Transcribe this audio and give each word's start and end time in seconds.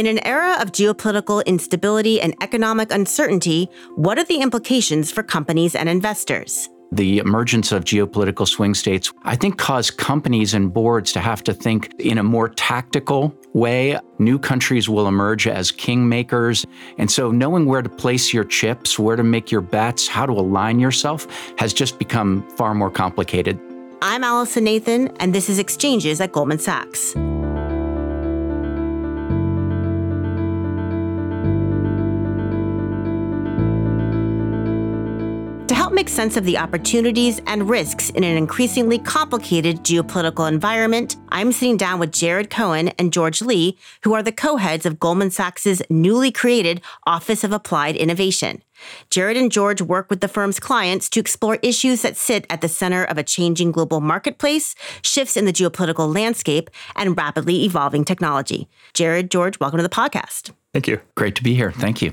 In 0.00 0.06
an 0.06 0.26
era 0.26 0.56
of 0.62 0.72
geopolitical 0.72 1.44
instability 1.44 2.22
and 2.22 2.34
economic 2.40 2.90
uncertainty, 2.90 3.68
what 3.96 4.18
are 4.18 4.24
the 4.24 4.40
implications 4.40 5.12
for 5.12 5.22
companies 5.22 5.74
and 5.74 5.90
investors? 5.90 6.70
The 6.90 7.18
emergence 7.18 7.70
of 7.70 7.84
geopolitical 7.84 8.48
swing 8.48 8.72
states, 8.72 9.12
I 9.24 9.36
think, 9.36 9.58
caused 9.58 9.98
companies 9.98 10.54
and 10.54 10.72
boards 10.72 11.12
to 11.12 11.20
have 11.20 11.44
to 11.44 11.52
think 11.52 11.92
in 11.98 12.16
a 12.16 12.22
more 12.22 12.48
tactical 12.48 13.36
way. 13.52 13.98
New 14.18 14.38
countries 14.38 14.88
will 14.88 15.06
emerge 15.06 15.46
as 15.46 15.70
kingmakers. 15.70 16.64
And 16.96 17.10
so, 17.10 17.30
knowing 17.30 17.66
where 17.66 17.82
to 17.82 17.90
place 17.90 18.32
your 18.32 18.44
chips, 18.44 18.98
where 18.98 19.16
to 19.16 19.22
make 19.22 19.50
your 19.50 19.60
bets, 19.60 20.08
how 20.08 20.24
to 20.24 20.32
align 20.32 20.80
yourself 20.80 21.26
has 21.58 21.74
just 21.74 21.98
become 21.98 22.48
far 22.56 22.74
more 22.74 22.90
complicated. 22.90 23.60
I'm 24.00 24.24
Allison 24.24 24.64
Nathan, 24.64 25.08
and 25.18 25.34
this 25.34 25.50
is 25.50 25.58
Exchanges 25.58 26.22
at 26.22 26.32
Goldman 26.32 26.58
Sachs. 26.58 27.14
Sense 36.10 36.36
of 36.36 36.44
the 36.44 36.58
opportunities 36.58 37.40
and 37.46 37.70
risks 37.70 38.10
in 38.10 38.24
an 38.24 38.36
increasingly 38.36 38.98
complicated 38.98 39.78
geopolitical 39.84 40.48
environment, 40.48 41.16
I'm 41.28 41.52
sitting 41.52 41.76
down 41.76 42.00
with 42.00 42.12
Jared 42.12 42.50
Cohen 42.50 42.88
and 42.98 43.12
George 43.12 43.40
Lee, 43.40 43.78
who 44.02 44.12
are 44.12 44.22
the 44.22 44.32
co 44.32 44.56
heads 44.56 44.84
of 44.84 44.98
Goldman 44.98 45.30
Sachs' 45.30 45.80
newly 45.88 46.32
created 46.32 46.80
Office 47.06 47.44
of 47.44 47.52
Applied 47.52 47.96
Innovation. 47.96 48.62
Jared 49.10 49.36
and 49.36 49.52
George 49.52 49.80
work 49.80 50.10
with 50.10 50.20
the 50.20 50.28
firm's 50.28 50.58
clients 50.58 51.08
to 51.10 51.20
explore 51.20 51.58
issues 51.62 52.02
that 52.02 52.16
sit 52.16 52.46
at 52.50 52.60
the 52.60 52.68
center 52.68 53.04
of 53.04 53.16
a 53.16 53.22
changing 53.22 53.70
global 53.70 54.00
marketplace, 54.00 54.74
shifts 55.02 55.36
in 55.36 55.44
the 55.44 55.52
geopolitical 55.52 56.12
landscape, 56.12 56.70
and 56.96 57.16
rapidly 57.16 57.64
evolving 57.64 58.04
technology. 58.04 58.68
Jared, 58.94 59.30
George, 59.30 59.60
welcome 59.60 59.78
to 59.78 59.82
the 59.82 59.88
podcast. 59.88 60.50
Thank 60.72 60.88
you. 60.88 61.00
Great 61.14 61.36
to 61.36 61.42
be 61.42 61.54
here. 61.54 61.72
Thank 61.72 62.02
you. 62.02 62.12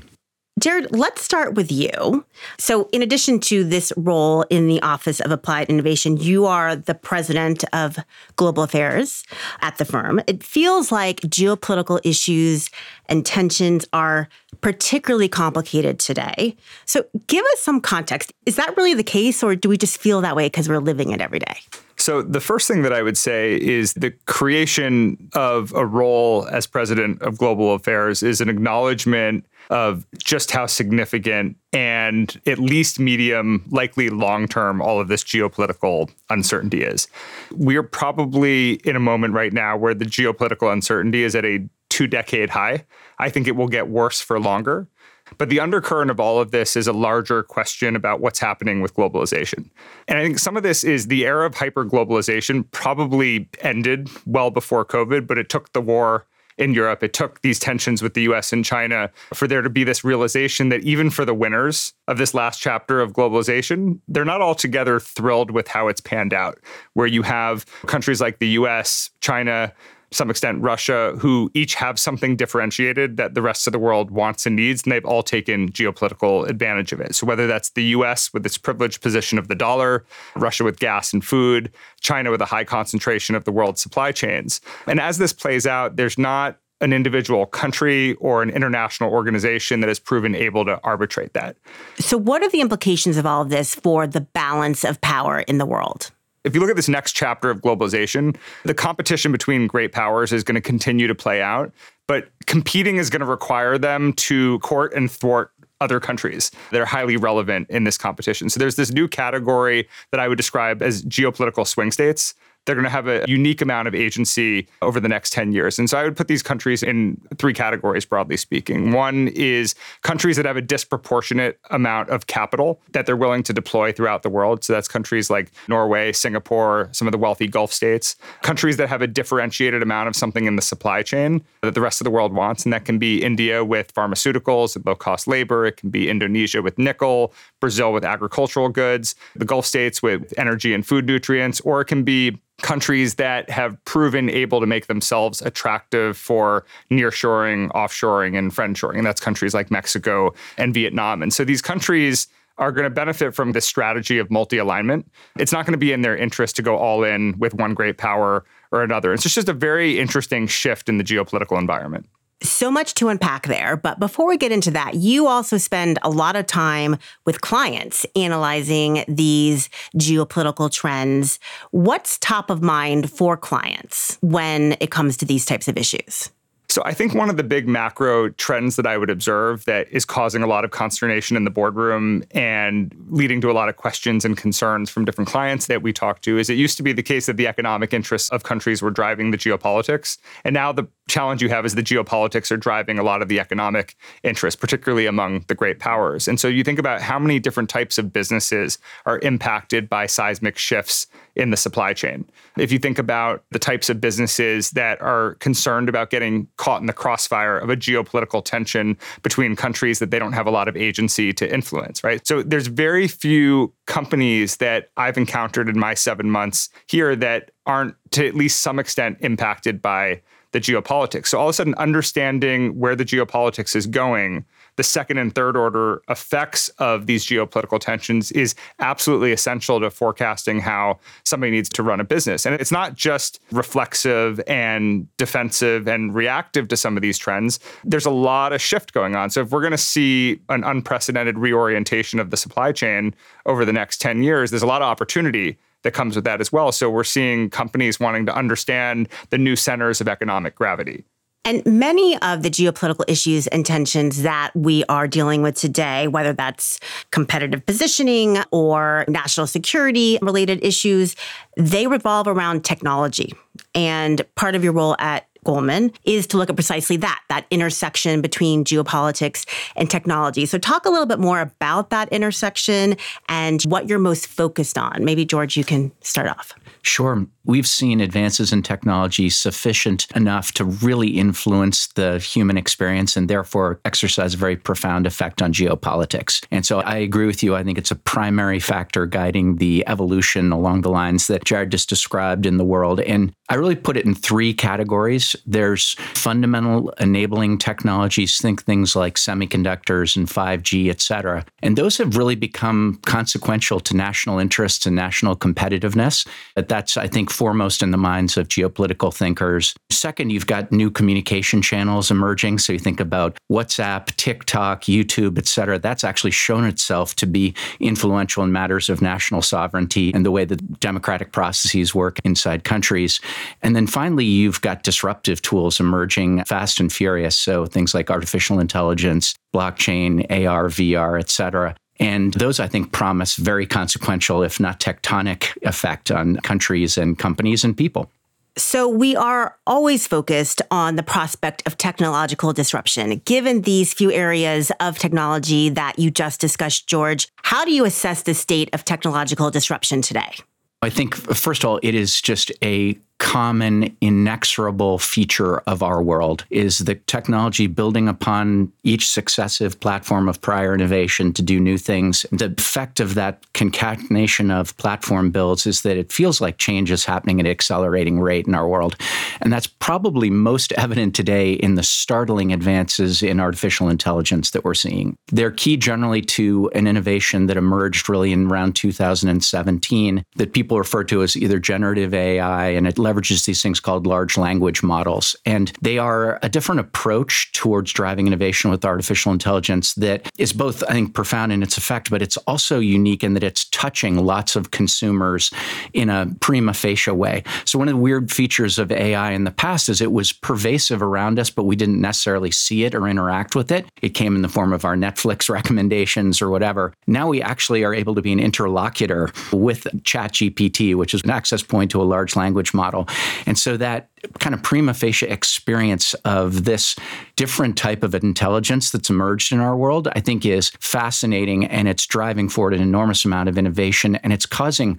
Jared, 0.58 0.88
let's 0.90 1.22
start 1.22 1.54
with 1.54 1.70
you. 1.70 2.24
So, 2.58 2.88
in 2.92 3.02
addition 3.02 3.38
to 3.40 3.62
this 3.62 3.92
role 3.96 4.42
in 4.50 4.66
the 4.66 4.80
Office 4.82 5.20
of 5.20 5.30
Applied 5.30 5.68
Innovation, 5.68 6.16
you 6.16 6.46
are 6.46 6.74
the 6.74 6.94
president 6.94 7.64
of 7.72 7.98
global 8.36 8.62
affairs 8.62 9.24
at 9.60 9.76
the 9.76 9.84
firm. 9.84 10.20
It 10.26 10.42
feels 10.42 10.90
like 10.90 11.20
geopolitical 11.20 12.00
issues 12.02 12.70
and 13.06 13.24
tensions 13.24 13.86
are 13.92 14.28
particularly 14.60 15.28
complicated 15.28 16.00
today. 16.00 16.56
So, 16.86 17.04
give 17.26 17.44
us 17.44 17.60
some 17.60 17.80
context. 17.80 18.32
Is 18.46 18.56
that 18.56 18.76
really 18.76 18.94
the 18.94 19.04
case, 19.04 19.42
or 19.42 19.54
do 19.54 19.68
we 19.68 19.76
just 19.76 19.98
feel 19.98 20.20
that 20.22 20.34
way 20.34 20.46
because 20.46 20.68
we're 20.68 20.78
living 20.78 21.10
it 21.10 21.20
every 21.20 21.38
day? 21.38 21.58
So, 21.96 22.22
the 22.22 22.40
first 22.40 22.66
thing 22.66 22.82
that 22.82 22.92
I 22.92 23.02
would 23.02 23.18
say 23.18 23.60
is 23.60 23.92
the 23.94 24.12
creation 24.26 25.28
of 25.34 25.72
a 25.74 25.84
role 25.84 26.48
as 26.50 26.66
president 26.66 27.20
of 27.22 27.38
global 27.38 27.74
affairs 27.74 28.22
is 28.22 28.40
an 28.40 28.48
acknowledgement 28.48 29.44
of 29.70 30.06
just 30.16 30.50
how 30.50 30.66
significant 30.66 31.56
and 31.72 32.40
at 32.46 32.58
least 32.58 32.98
medium, 32.98 33.64
likely 33.70 34.08
long 34.08 34.48
term, 34.48 34.80
all 34.80 35.00
of 35.00 35.08
this 35.08 35.22
geopolitical 35.22 36.10
uncertainty 36.30 36.82
is. 36.82 37.08
We 37.54 37.76
are 37.76 37.82
probably 37.82 38.74
in 38.84 38.96
a 38.96 39.00
moment 39.00 39.34
right 39.34 39.52
now 39.52 39.76
where 39.76 39.94
the 39.94 40.04
geopolitical 40.04 40.72
uncertainty 40.72 41.22
is 41.22 41.34
at 41.34 41.44
a 41.44 41.68
two 41.90 42.06
decade 42.06 42.50
high. 42.50 42.84
I 43.18 43.28
think 43.28 43.46
it 43.46 43.56
will 43.56 43.68
get 43.68 43.88
worse 43.88 44.20
for 44.20 44.40
longer. 44.40 44.88
But 45.36 45.50
the 45.50 45.60
undercurrent 45.60 46.10
of 46.10 46.18
all 46.18 46.40
of 46.40 46.52
this 46.52 46.74
is 46.74 46.86
a 46.86 46.92
larger 46.92 47.42
question 47.42 47.94
about 47.94 48.20
what's 48.20 48.38
happening 48.38 48.80
with 48.80 48.94
globalization. 48.94 49.68
And 50.06 50.16
I 50.16 50.22
think 50.22 50.38
some 50.38 50.56
of 50.56 50.62
this 50.62 50.84
is 50.84 51.08
the 51.08 51.26
era 51.26 51.44
of 51.44 51.54
hyperglobalization 51.54 52.70
probably 52.70 53.48
ended 53.60 54.08
well 54.24 54.50
before 54.50 54.86
COVID, 54.86 55.26
but 55.26 55.36
it 55.36 55.50
took 55.50 55.72
the 55.72 55.82
war 55.82 56.26
in 56.58 56.74
Europe. 56.74 57.02
It 57.02 57.12
took 57.12 57.40
these 57.42 57.58
tensions 57.58 58.02
with 58.02 58.14
the 58.14 58.22
US 58.22 58.52
and 58.52 58.64
China 58.64 59.10
for 59.34 59.46
there 59.46 59.62
to 59.62 59.70
be 59.70 59.84
this 59.84 60.04
realization 60.04 60.68
that 60.68 60.82
even 60.82 61.10
for 61.10 61.24
the 61.24 61.34
winners 61.34 61.92
of 62.06 62.18
this 62.18 62.34
last 62.34 62.60
chapter 62.60 63.00
of 63.00 63.12
globalization, 63.12 64.00
they're 64.08 64.24
not 64.24 64.40
altogether 64.40 65.00
thrilled 65.00 65.50
with 65.50 65.68
how 65.68 65.88
it's 65.88 66.00
panned 66.00 66.34
out, 66.34 66.58
where 66.94 67.06
you 67.06 67.22
have 67.22 67.66
countries 67.86 68.20
like 68.20 68.38
the 68.38 68.48
US, 68.48 69.10
China, 69.20 69.72
some 70.10 70.30
extent 70.30 70.62
Russia, 70.62 71.14
who 71.18 71.50
each 71.54 71.74
have 71.74 71.98
something 71.98 72.36
differentiated 72.36 73.16
that 73.16 73.34
the 73.34 73.42
rest 73.42 73.66
of 73.66 73.72
the 73.72 73.78
world 73.78 74.10
wants 74.10 74.46
and 74.46 74.56
needs, 74.56 74.82
and 74.82 74.92
they've 74.92 75.04
all 75.04 75.22
taken 75.22 75.70
geopolitical 75.70 76.48
advantage 76.48 76.92
of 76.92 77.00
it. 77.00 77.14
So 77.14 77.26
whether 77.26 77.46
that's 77.46 77.70
the 77.70 77.84
US 77.84 78.32
with 78.32 78.44
its 78.46 78.56
privileged 78.56 79.02
position 79.02 79.38
of 79.38 79.48
the 79.48 79.54
dollar, 79.54 80.04
Russia 80.36 80.64
with 80.64 80.78
gas 80.78 81.12
and 81.12 81.24
food, 81.24 81.70
China 82.00 82.30
with 82.30 82.40
a 82.40 82.46
high 82.46 82.64
concentration 82.64 83.34
of 83.34 83.44
the 83.44 83.52
world's 83.52 83.82
supply 83.82 84.12
chains. 84.12 84.60
And 84.86 85.00
as 85.00 85.18
this 85.18 85.32
plays 85.32 85.66
out, 85.66 85.96
there's 85.96 86.18
not 86.18 86.58
an 86.80 86.92
individual 86.92 87.44
country 87.44 88.14
or 88.14 88.42
an 88.42 88.50
international 88.50 89.10
organization 89.10 89.80
that 89.80 89.88
has 89.88 89.98
proven 89.98 90.34
able 90.34 90.64
to 90.64 90.80
arbitrate 90.84 91.32
that. 91.32 91.56
So, 91.98 92.16
what 92.16 92.42
are 92.42 92.48
the 92.48 92.60
implications 92.60 93.16
of 93.16 93.26
all 93.26 93.42
of 93.42 93.48
this 93.48 93.74
for 93.74 94.06
the 94.06 94.20
balance 94.20 94.84
of 94.84 95.00
power 95.00 95.40
in 95.40 95.58
the 95.58 95.66
world? 95.66 96.12
If 96.48 96.54
you 96.54 96.60
look 96.60 96.70
at 96.70 96.76
this 96.76 96.88
next 96.88 97.12
chapter 97.12 97.50
of 97.50 97.60
globalization, 97.60 98.36
the 98.64 98.74
competition 98.74 99.30
between 99.30 99.66
great 99.66 99.92
powers 99.92 100.32
is 100.32 100.42
going 100.42 100.54
to 100.56 100.60
continue 100.60 101.06
to 101.06 101.14
play 101.14 101.40
out, 101.40 101.72
but 102.06 102.28
competing 102.46 102.96
is 102.96 103.10
going 103.10 103.20
to 103.20 103.26
require 103.26 103.78
them 103.78 104.12
to 104.14 104.58
court 104.60 104.92
and 104.94 105.10
thwart 105.10 105.52
other 105.80 106.00
countries 106.00 106.50
that 106.72 106.80
are 106.80 106.86
highly 106.86 107.16
relevant 107.16 107.68
in 107.70 107.84
this 107.84 107.96
competition. 107.96 108.48
So 108.48 108.58
there's 108.58 108.76
this 108.76 108.90
new 108.90 109.06
category 109.06 109.88
that 110.10 110.18
I 110.20 110.26
would 110.26 110.36
describe 110.36 110.82
as 110.82 111.04
geopolitical 111.04 111.66
swing 111.66 111.92
states 111.92 112.34
they're 112.68 112.74
going 112.74 112.84
to 112.84 112.90
have 112.90 113.08
a 113.08 113.24
unique 113.26 113.62
amount 113.62 113.88
of 113.88 113.94
agency 113.94 114.68
over 114.82 115.00
the 115.00 115.08
next 115.08 115.32
10 115.32 115.52
years. 115.52 115.78
And 115.78 115.88
so 115.88 115.98
I 115.98 116.04
would 116.04 116.16
put 116.16 116.28
these 116.28 116.42
countries 116.42 116.82
in 116.82 117.18
three 117.38 117.54
categories, 117.54 118.04
broadly 118.04 118.36
speaking. 118.36 118.92
One 118.92 119.28
is 119.28 119.74
countries 120.02 120.36
that 120.36 120.44
have 120.44 120.58
a 120.58 120.62
disproportionate 120.62 121.58
amount 121.70 122.10
of 122.10 122.26
capital 122.26 122.82
that 122.92 123.06
they're 123.06 123.16
willing 123.16 123.42
to 123.44 123.54
deploy 123.54 123.90
throughout 123.90 124.22
the 124.22 124.28
world. 124.28 124.64
So 124.64 124.74
that's 124.74 124.86
countries 124.86 125.30
like 125.30 125.50
Norway, 125.66 126.12
Singapore, 126.12 126.90
some 126.92 127.08
of 127.08 127.12
the 127.12 127.18
wealthy 127.18 127.48
Gulf 127.48 127.72
states, 127.72 128.16
countries 128.42 128.76
that 128.76 128.88
have 128.90 129.00
a 129.00 129.06
differentiated 129.06 129.82
amount 129.82 130.08
of 130.08 130.14
something 130.14 130.44
in 130.44 130.56
the 130.56 130.62
supply 130.62 131.02
chain 131.02 131.42
that 131.62 131.74
the 131.74 131.80
rest 131.80 132.02
of 132.02 132.04
the 132.04 132.10
world 132.10 132.34
wants. 132.34 132.64
And 132.64 132.72
that 132.74 132.84
can 132.84 132.98
be 132.98 133.22
India 133.22 133.64
with 133.64 133.94
pharmaceuticals 133.94 134.76
and 134.76 134.84
low 134.84 134.94
cost 134.94 135.26
labor, 135.26 135.64
it 135.64 135.78
can 135.78 135.88
be 135.88 136.10
Indonesia 136.10 136.60
with 136.60 136.78
nickel, 136.78 137.32
Brazil 137.60 137.94
with 137.94 138.04
agricultural 138.04 138.68
goods, 138.68 139.14
the 139.36 139.46
Gulf 139.46 139.64
states 139.64 140.02
with 140.02 140.34
energy 140.36 140.74
and 140.74 140.86
food 140.86 141.06
nutrients, 141.06 141.60
or 141.60 141.80
it 141.80 141.86
can 141.86 142.02
be 142.02 142.38
countries 142.62 143.14
that 143.14 143.48
have 143.50 143.82
proven 143.84 144.28
able 144.28 144.60
to 144.60 144.66
make 144.66 144.86
themselves 144.86 145.40
attractive 145.42 146.16
for 146.16 146.64
nearshoring, 146.90 147.70
offshoring, 147.70 148.36
and 148.36 148.50
friendshoring. 148.52 148.98
And 148.98 149.06
that's 149.06 149.20
countries 149.20 149.54
like 149.54 149.70
Mexico 149.70 150.34
and 150.56 150.74
Vietnam. 150.74 151.22
And 151.22 151.32
so 151.32 151.44
these 151.44 151.62
countries 151.62 152.26
are 152.58 152.72
going 152.72 152.84
to 152.84 152.90
benefit 152.90 153.34
from 153.34 153.52
this 153.52 153.64
strategy 153.64 154.18
of 154.18 154.30
multi 154.30 154.58
alignment. 154.58 155.10
It's 155.38 155.52
not 155.52 155.64
going 155.64 155.72
to 155.72 155.78
be 155.78 155.92
in 155.92 156.02
their 156.02 156.16
interest 156.16 156.56
to 156.56 156.62
go 156.62 156.76
all 156.76 157.04
in 157.04 157.38
with 157.38 157.54
one 157.54 157.74
great 157.74 157.98
power 157.98 158.44
or 158.72 158.82
another. 158.82 159.12
It's 159.12 159.22
just 159.22 159.48
a 159.48 159.52
very 159.52 159.98
interesting 159.98 160.46
shift 160.48 160.88
in 160.88 160.98
the 160.98 161.04
geopolitical 161.04 161.58
environment. 161.58 162.06
So 162.42 162.70
much 162.70 162.94
to 162.94 163.08
unpack 163.08 163.46
there. 163.46 163.76
But 163.76 163.98
before 163.98 164.28
we 164.28 164.36
get 164.36 164.52
into 164.52 164.70
that, 164.70 164.94
you 164.94 165.26
also 165.26 165.58
spend 165.58 165.98
a 166.02 166.10
lot 166.10 166.36
of 166.36 166.46
time 166.46 166.96
with 167.24 167.40
clients 167.40 168.06
analyzing 168.14 169.04
these 169.08 169.68
geopolitical 169.96 170.70
trends. 170.70 171.40
What's 171.72 172.18
top 172.18 172.50
of 172.50 172.62
mind 172.62 173.10
for 173.10 173.36
clients 173.36 174.18
when 174.20 174.76
it 174.80 174.90
comes 174.90 175.16
to 175.18 175.24
these 175.24 175.44
types 175.44 175.66
of 175.66 175.76
issues? 175.76 176.30
So 176.70 176.82
I 176.84 176.92
think 176.92 177.14
one 177.14 177.30
of 177.30 177.38
the 177.38 177.44
big 177.44 177.66
macro 177.66 178.28
trends 178.28 178.76
that 178.76 178.86
I 178.86 178.98
would 178.98 179.08
observe 179.08 179.64
that 179.64 179.88
is 179.90 180.04
causing 180.04 180.42
a 180.42 180.46
lot 180.46 180.66
of 180.66 180.70
consternation 180.70 181.34
in 181.34 181.44
the 181.44 181.50
boardroom 181.50 182.22
and 182.32 182.94
leading 183.08 183.40
to 183.40 183.50
a 183.50 183.54
lot 183.54 183.70
of 183.70 183.78
questions 183.78 184.22
and 184.22 184.36
concerns 184.36 184.90
from 184.90 185.06
different 185.06 185.30
clients 185.30 185.66
that 185.66 185.80
we 185.80 185.94
talk 185.94 186.20
to 186.22 186.38
is 186.38 186.50
it 186.50 186.58
used 186.58 186.76
to 186.76 186.82
be 186.82 186.92
the 186.92 187.02
case 187.02 187.24
that 187.24 187.38
the 187.38 187.46
economic 187.46 187.94
interests 187.94 188.28
of 188.28 188.42
countries 188.42 188.82
were 188.82 188.90
driving 188.90 189.30
the 189.30 189.38
geopolitics. 189.38 190.18
And 190.44 190.52
now 190.52 190.70
the 190.70 190.86
challenge 191.08 191.40
you 191.40 191.48
have 191.48 191.64
is 191.64 191.74
the 191.74 191.82
geopolitics 191.82 192.52
are 192.52 192.58
driving 192.58 192.98
a 192.98 193.02
lot 193.02 193.22
of 193.22 193.28
the 193.28 193.40
economic 193.40 193.96
interests, 194.22 194.60
particularly 194.60 195.06
among 195.06 195.46
the 195.48 195.54
great 195.54 195.78
powers. 195.78 196.28
And 196.28 196.38
so 196.38 196.48
you 196.48 196.64
think 196.64 196.78
about 196.78 197.00
how 197.00 197.18
many 197.18 197.38
different 197.38 197.70
types 197.70 197.96
of 197.96 198.12
businesses 198.12 198.78
are 199.06 199.18
impacted 199.20 199.88
by 199.88 200.04
seismic 200.04 200.58
shifts 200.58 201.06
in 201.36 201.50
the 201.50 201.56
supply 201.56 201.92
chain. 201.92 202.28
If 202.56 202.72
you 202.72 202.78
think 202.78 202.98
about 202.98 203.44
the 203.50 203.58
types 203.58 203.88
of 203.88 204.00
businesses 204.00 204.70
that 204.72 205.00
are 205.00 205.34
concerned 205.36 205.88
about 205.88 206.10
getting 206.10 206.48
caught 206.56 206.80
in 206.80 206.86
the 206.86 206.92
crossfire 206.92 207.58
of 207.58 207.70
a 207.70 207.76
geopolitical 207.76 208.44
tension 208.44 208.96
between 209.22 209.56
countries 209.56 209.98
that 209.98 210.10
they 210.10 210.18
don't 210.18 210.32
have 210.32 210.46
a 210.46 210.50
lot 210.50 210.68
of 210.68 210.76
agency 210.76 211.32
to 211.34 211.52
influence, 211.52 212.02
right? 212.02 212.26
So 212.26 212.42
there's 212.42 212.66
very 212.66 213.08
few 213.08 213.72
companies 213.86 214.56
that 214.56 214.90
I've 214.96 215.16
encountered 215.16 215.68
in 215.68 215.78
my 215.78 215.94
seven 215.94 216.30
months 216.30 216.68
here 216.86 217.14
that 217.16 217.50
aren't 217.66 217.94
to 218.12 218.26
at 218.26 218.34
least 218.34 218.60
some 218.62 218.78
extent 218.78 219.18
impacted 219.20 219.80
by 219.80 220.22
the 220.52 220.60
geopolitics. 220.60 221.26
So 221.28 221.38
all 221.38 221.48
of 221.48 221.50
a 221.50 221.52
sudden, 221.52 221.74
understanding 221.74 222.78
where 222.78 222.96
the 222.96 223.04
geopolitics 223.04 223.76
is 223.76 223.86
going, 223.86 224.44
the 224.78 224.84
second 224.84 225.18
and 225.18 225.34
third 225.34 225.56
order 225.56 226.00
effects 226.08 226.68
of 226.78 227.06
these 227.06 227.26
geopolitical 227.26 227.80
tensions 227.80 228.30
is 228.30 228.54
absolutely 228.78 229.32
essential 229.32 229.80
to 229.80 229.90
forecasting 229.90 230.60
how 230.60 231.00
somebody 231.24 231.50
needs 231.50 231.68
to 231.68 231.82
run 231.82 231.98
a 231.98 232.04
business. 232.04 232.46
And 232.46 232.54
it's 232.54 232.70
not 232.70 232.94
just 232.94 233.40
reflexive 233.50 234.40
and 234.46 235.08
defensive 235.16 235.88
and 235.88 236.14
reactive 236.14 236.68
to 236.68 236.76
some 236.76 236.96
of 236.96 237.02
these 237.02 237.18
trends. 237.18 237.58
There's 237.82 238.06
a 238.06 238.10
lot 238.10 238.52
of 238.52 238.62
shift 238.62 238.92
going 238.92 239.16
on. 239.16 239.30
So 239.30 239.40
if 239.40 239.50
we're 239.50 239.62
going 239.62 239.72
to 239.72 239.78
see 239.78 240.40
an 240.48 240.62
unprecedented 240.62 241.38
reorientation 241.38 242.20
of 242.20 242.30
the 242.30 242.36
supply 242.36 242.70
chain 242.70 243.16
over 243.46 243.64
the 243.64 243.72
next 243.72 244.00
10 244.00 244.22
years, 244.22 244.50
there's 244.50 244.62
a 244.62 244.66
lot 244.66 244.80
of 244.80 244.86
opportunity 244.86 245.58
that 245.82 245.90
comes 245.90 246.14
with 246.14 246.24
that 246.24 246.40
as 246.40 246.52
well. 246.52 246.70
So 246.70 246.88
we're 246.88 247.02
seeing 247.02 247.50
companies 247.50 247.98
wanting 247.98 248.26
to 248.26 248.34
understand 248.34 249.08
the 249.30 249.38
new 249.38 249.56
centers 249.56 250.00
of 250.00 250.06
economic 250.06 250.54
gravity. 250.54 251.04
And 251.44 251.64
many 251.64 252.18
of 252.18 252.42
the 252.42 252.50
geopolitical 252.50 253.04
issues 253.08 253.46
and 253.46 253.64
tensions 253.64 254.22
that 254.22 254.50
we 254.54 254.84
are 254.88 255.08
dealing 255.08 255.42
with 255.42 255.54
today, 255.54 256.06
whether 256.06 256.32
that's 256.32 256.78
competitive 257.10 257.64
positioning 257.64 258.38
or 258.50 259.04
national 259.08 259.46
security 259.46 260.18
related 260.20 260.62
issues, 260.62 261.16
they 261.56 261.86
revolve 261.86 262.26
around 262.26 262.64
technology. 262.64 263.32
And 263.74 264.22
part 264.34 264.56
of 264.56 264.64
your 264.64 264.72
role 264.72 264.96
at 264.98 265.27
Goldman 265.44 265.92
is 266.04 266.26
to 266.28 266.36
look 266.36 266.50
at 266.50 266.56
precisely 266.56 266.96
that, 266.98 267.20
that 267.28 267.46
intersection 267.50 268.20
between 268.20 268.64
geopolitics 268.64 269.46
and 269.76 269.90
technology. 269.90 270.46
So, 270.46 270.58
talk 270.58 270.86
a 270.86 270.90
little 270.90 271.06
bit 271.06 271.18
more 271.18 271.40
about 271.40 271.90
that 271.90 272.08
intersection 272.12 272.96
and 273.28 273.62
what 273.62 273.88
you're 273.88 273.98
most 273.98 274.26
focused 274.26 274.78
on. 274.78 275.04
Maybe, 275.04 275.24
George, 275.24 275.56
you 275.56 275.64
can 275.64 275.92
start 276.00 276.28
off. 276.28 276.54
Sure. 276.82 277.26
We've 277.44 277.66
seen 277.66 278.00
advances 278.00 278.52
in 278.52 278.62
technology 278.62 279.30
sufficient 279.30 280.06
enough 280.14 280.52
to 280.52 280.64
really 280.64 281.08
influence 281.08 281.86
the 281.88 282.18
human 282.18 282.56
experience 282.56 283.16
and 283.16 283.28
therefore 283.28 283.80
exercise 283.84 284.34
a 284.34 284.36
very 284.36 284.56
profound 284.56 285.06
effect 285.06 285.40
on 285.40 285.52
geopolitics. 285.52 286.44
And 286.50 286.64
so 286.66 286.80
I 286.80 286.96
agree 286.96 287.26
with 287.26 287.42
you. 287.42 287.54
I 287.54 287.62
think 287.62 287.78
it's 287.78 287.90
a 287.90 287.96
primary 287.96 288.60
factor 288.60 289.06
guiding 289.06 289.56
the 289.56 289.84
evolution 289.86 290.52
along 290.52 290.82
the 290.82 290.90
lines 290.90 291.26
that 291.28 291.44
Jared 291.44 291.70
just 291.70 291.88
described 291.88 292.46
in 292.46 292.58
the 292.58 292.64
world. 292.64 293.00
And 293.00 293.32
I 293.48 293.54
really 293.54 293.76
put 293.76 293.96
it 293.96 294.04
in 294.04 294.14
three 294.14 294.52
categories. 294.52 295.27
There's 295.46 295.94
fundamental 296.14 296.90
enabling 297.00 297.58
technologies, 297.58 298.38
think 298.38 298.62
things 298.62 298.94
like 298.94 299.14
semiconductors 299.14 300.16
and 300.16 300.26
5G, 300.26 300.90
et 300.90 301.00
cetera. 301.00 301.44
And 301.62 301.76
those 301.76 301.98
have 301.98 302.16
really 302.16 302.34
become 302.34 303.00
consequential 303.06 303.80
to 303.80 303.96
national 303.96 304.38
interests 304.38 304.86
and 304.86 304.94
national 304.94 305.36
competitiveness. 305.36 306.26
But 306.54 306.68
that's, 306.68 306.96
I 306.96 307.06
think, 307.06 307.30
foremost 307.30 307.82
in 307.82 307.90
the 307.90 307.98
minds 307.98 308.36
of 308.36 308.48
geopolitical 308.48 309.14
thinkers. 309.14 309.74
Second, 309.90 310.30
you've 310.30 310.46
got 310.46 310.72
new 310.72 310.90
communication 310.90 311.62
channels 311.62 312.10
emerging. 312.10 312.58
So 312.58 312.72
you 312.72 312.78
think 312.78 313.00
about 313.00 313.38
WhatsApp, 313.50 314.06
TikTok, 314.16 314.82
YouTube, 314.82 315.38
et 315.38 315.46
cetera. 315.46 315.78
That's 315.78 316.04
actually 316.04 316.30
shown 316.32 316.64
itself 316.64 317.14
to 317.16 317.26
be 317.26 317.54
influential 317.80 318.42
in 318.44 318.52
matters 318.52 318.88
of 318.88 319.02
national 319.02 319.42
sovereignty 319.42 320.12
and 320.14 320.24
the 320.24 320.30
way 320.30 320.44
that 320.44 320.80
democratic 320.80 321.32
processes 321.32 321.94
work 321.94 322.18
inside 322.24 322.64
countries. 322.64 323.20
And 323.62 323.74
then 323.74 323.86
finally, 323.86 324.24
you've 324.24 324.60
got 324.60 324.82
disruptive 325.22 325.42
tools 325.42 325.80
emerging 325.80 326.44
fast 326.44 326.80
and 326.80 326.92
furious. 326.92 327.36
So 327.36 327.66
things 327.66 327.94
like 327.94 328.10
artificial 328.10 328.60
intelligence, 328.60 329.34
blockchain, 329.54 330.24
AR, 330.30 330.68
VR, 330.68 331.18
et 331.18 331.30
cetera. 331.30 331.74
And 332.00 332.32
those, 332.34 332.60
I 332.60 332.68
think, 332.68 332.92
promise 332.92 333.34
very 333.36 333.66
consequential, 333.66 334.44
if 334.44 334.60
not 334.60 334.78
tectonic, 334.78 335.56
effect 335.62 336.12
on 336.12 336.36
countries 336.36 336.96
and 336.96 337.18
companies 337.18 337.64
and 337.64 337.76
people. 337.76 338.10
So, 338.56 338.88
we 338.88 339.14
are 339.14 339.56
always 339.66 340.06
focused 340.08 340.62
on 340.70 340.96
the 340.96 341.04
prospect 341.04 341.62
of 341.66 341.76
technological 341.76 342.52
disruption. 342.52 343.22
Given 343.24 343.62
these 343.62 343.94
few 343.94 344.10
areas 344.10 344.72
of 344.80 344.98
technology 344.98 345.68
that 345.70 345.98
you 345.98 346.10
just 346.10 346.40
discussed, 346.40 346.88
George, 346.88 347.28
how 347.36 347.64
do 347.64 347.70
you 347.70 347.84
assess 347.84 348.22
the 348.22 348.34
state 348.34 348.68
of 348.72 348.84
technological 348.84 349.50
disruption 349.50 350.02
today? 350.02 350.34
I 350.82 350.90
think, 350.90 351.14
first 351.14 351.62
of 351.62 351.70
all, 351.70 351.80
it 351.82 351.94
is 351.94 352.20
just 352.20 352.50
a 352.62 352.98
common, 353.18 353.96
inexorable 354.00 354.98
feature 354.98 355.58
of 355.60 355.82
our 355.82 356.02
world 356.02 356.44
is 356.50 356.78
the 356.78 356.94
technology 356.94 357.66
building 357.66 358.08
upon 358.08 358.72
each 358.84 359.08
successive 359.08 359.78
platform 359.80 360.28
of 360.28 360.40
prior 360.40 360.72
innovation 360.74 361.32
to 361.32 361.42
do 361.42 361.58
new 361.58 361.76
things. 361.76 362.24
The 362.30 362.54
effect 362.56 363.00
of 363.00 363.14
that 363.14 363.44
concatenation 363.54 364.50
of 364.50 364.76
platform 364.76 365.30
builds 365.30 365.66
is 365.66 365.82
that 365.82 365.96
it 365.96 366.12
feels 366.12 366.40
like 366.40 366.58
change 366.58 366.90
is 366.90 367.04
happening 367.04 367.40
at 367.40 367.46
an 367.46 367.50
accelerating 367.50 368.20
rate 368.20 368.46
in 368.46 368.54
our 368.54 368.68
world. 368.68 368.96
And 369.40 369.52
that's 369.52 369.66
probably 369.66 370.30
most 370.30 370.72
evident 370.72 371.14
today 371.14 371.52
in 371.52 371.74
the 371.74 371.82
startling 371.82 372.52
advances 372.52 373.22
in 373.22 373.40
artificial 373.40 373.88
intelligence 373.88 374.52
that 374.52 374.64
we're 374.64 374.74
seeing. 374.74 375.16
They're 375.32 375.50
key 375.50 375.76
generally 375.76 376.22
to 376.22 376.70
an 376.74 376.86
innovation 376.86 377.46
that 377.46 377.56
emerged 377.56 378.08
really 378.08 378.32
in 378.32 378.50
around 378.50 378.76
2017 378.76 380.24
that 380.36 380.52
people 380.52 380.78
refer 380.78 381.04
to 381.04 381.22
as 381.22 381.36
either 381.36 381.58
generative 381.58 382.14
AI 382.14 382.68
and 382.68 382.86
it 382.86 382.98
leverages 383.08 383.46
these 383.46 383.62
things 383.62 383.80
called 383.80 384.06
large 384.06 384.36
language 384.36 384.82
models. 384.82 385.36
And 385.46 385.72
they 385.80 385.98
are 385.98 386.38
a 386.42 386.48
different 386.48 386.80
approach 386.80 387.52
towards 387.52 387.92
driving 387.92 388.26
innovation 388.26 388.70
with 388.70 388.84
artificial 388.84 389.32
intelligence 389.32 389.94
that 389.94 390.28
is 390.38 390.52
both, 390.52 390.82
I 390.84 390.92
think, 390.92 391.14
profound 391.14 391.52
in 391.52 391.62
its 391.62 391.76
effect, 391.76 392.10
but 392.10 392.22
it's 392.22 392.36
also 392.38 392.78
unique 392.78 393.24
in 393.24 393.34
that 393.34 393.42
it's 393.42 393.68
touching 393.70 394.18
lots 394.18 394.56
of 394.56 394.70
consumers 394.70 395.50
in 395.92 396.10
a 396.10 396.26
prima 396.40 396.74
facie 396.74 397.10
way. 397.10 397.42
So, 397.64 397.78
one 397.78 397.88
of 397.88 397.94
the 397.94 398.00
weird 398.00 398.30
features 398.30 398.78
of 398.78 398.90
AI 398.92 399.32
in 399.32 399.44
the 399.44 399.50
past 399.50 399.88
is 399.88 400.00
it 400.00 400.12
was 400.12 400.32
pervasive 400.32 401.02
around 401.02 401.38
us, 401.38 401.50
but 401.50 401.64
we 401.64 401.76
didn't 401.76 402.00
necessarily 402.00 402.50
see 402.50 402.84
it 402.84 402.94
or 402.94 403.06
interact 403.06 403.54
with 403.54 403.70
it. 403.70 403.86
It 404.02 404.10
came 404.10 404.34
in 404.36 404.42
the 404.42 404.48
form 404.48 404.72
of 404.72 404.84
our 404.84 404.96
Netflix 404.96 405.48
recommendations 405.58 406.42
or 406.42 406.50
whatever. 406.50 406.92
Now 407.06 407.28
we 407.28 407.40
actually 407.42 407.84
are 407.84 407.94
able 407.94 408.14
to 408.14 408.22
be 408.22 408.32
an 408.32 408.40
interlocutor 408.40 409.30
with 409.52 409.84
ChatGPT, 410.02 410.94
which 410.94 411.14
is 411.14 411.22
an 411.22 411.30
access 411.30 411.62
point 411.62 411.90
to 411.92 412.02
a 412.02 412.04
large 412.04 412.36
language 412.36 412.74
model 412.74 412.97
model. 412.98 413.14
And 413.46 413.58
so 413.58 413.76
that 413.76 414.08
kind 414.38 414.54
of 414.54 414.62
prima 414.62 414.94
facie 414.94 415.26
experience 415.26 416.14
of 416.24 416.64
this 416.64 416.96
different 417.36 417.76
type 417.76 418.02
of 418.02 418.14
intelligence 418.14 418.90
that's 418.90 419.10
emerged 419.10 419.52
in 419.52 419.60
our 419.60 419.76
world, 419.76 420.08
I 420.12 420.20
think 420.20 420.44
is 420.44 420.70
fascinating 420.80 421.64
and 421.66 421.88
it's 421.88 422.06
driving 422.06 422.48
forward 422.48 422.74
an 422.74 422.82
enormous 422.82 423.24
amount 423.24 423.48
of 423.48 423.58
innovation 423.58 424.16
and 424.16 424.32
it's 424.32 424.46
causing 424.46 424.98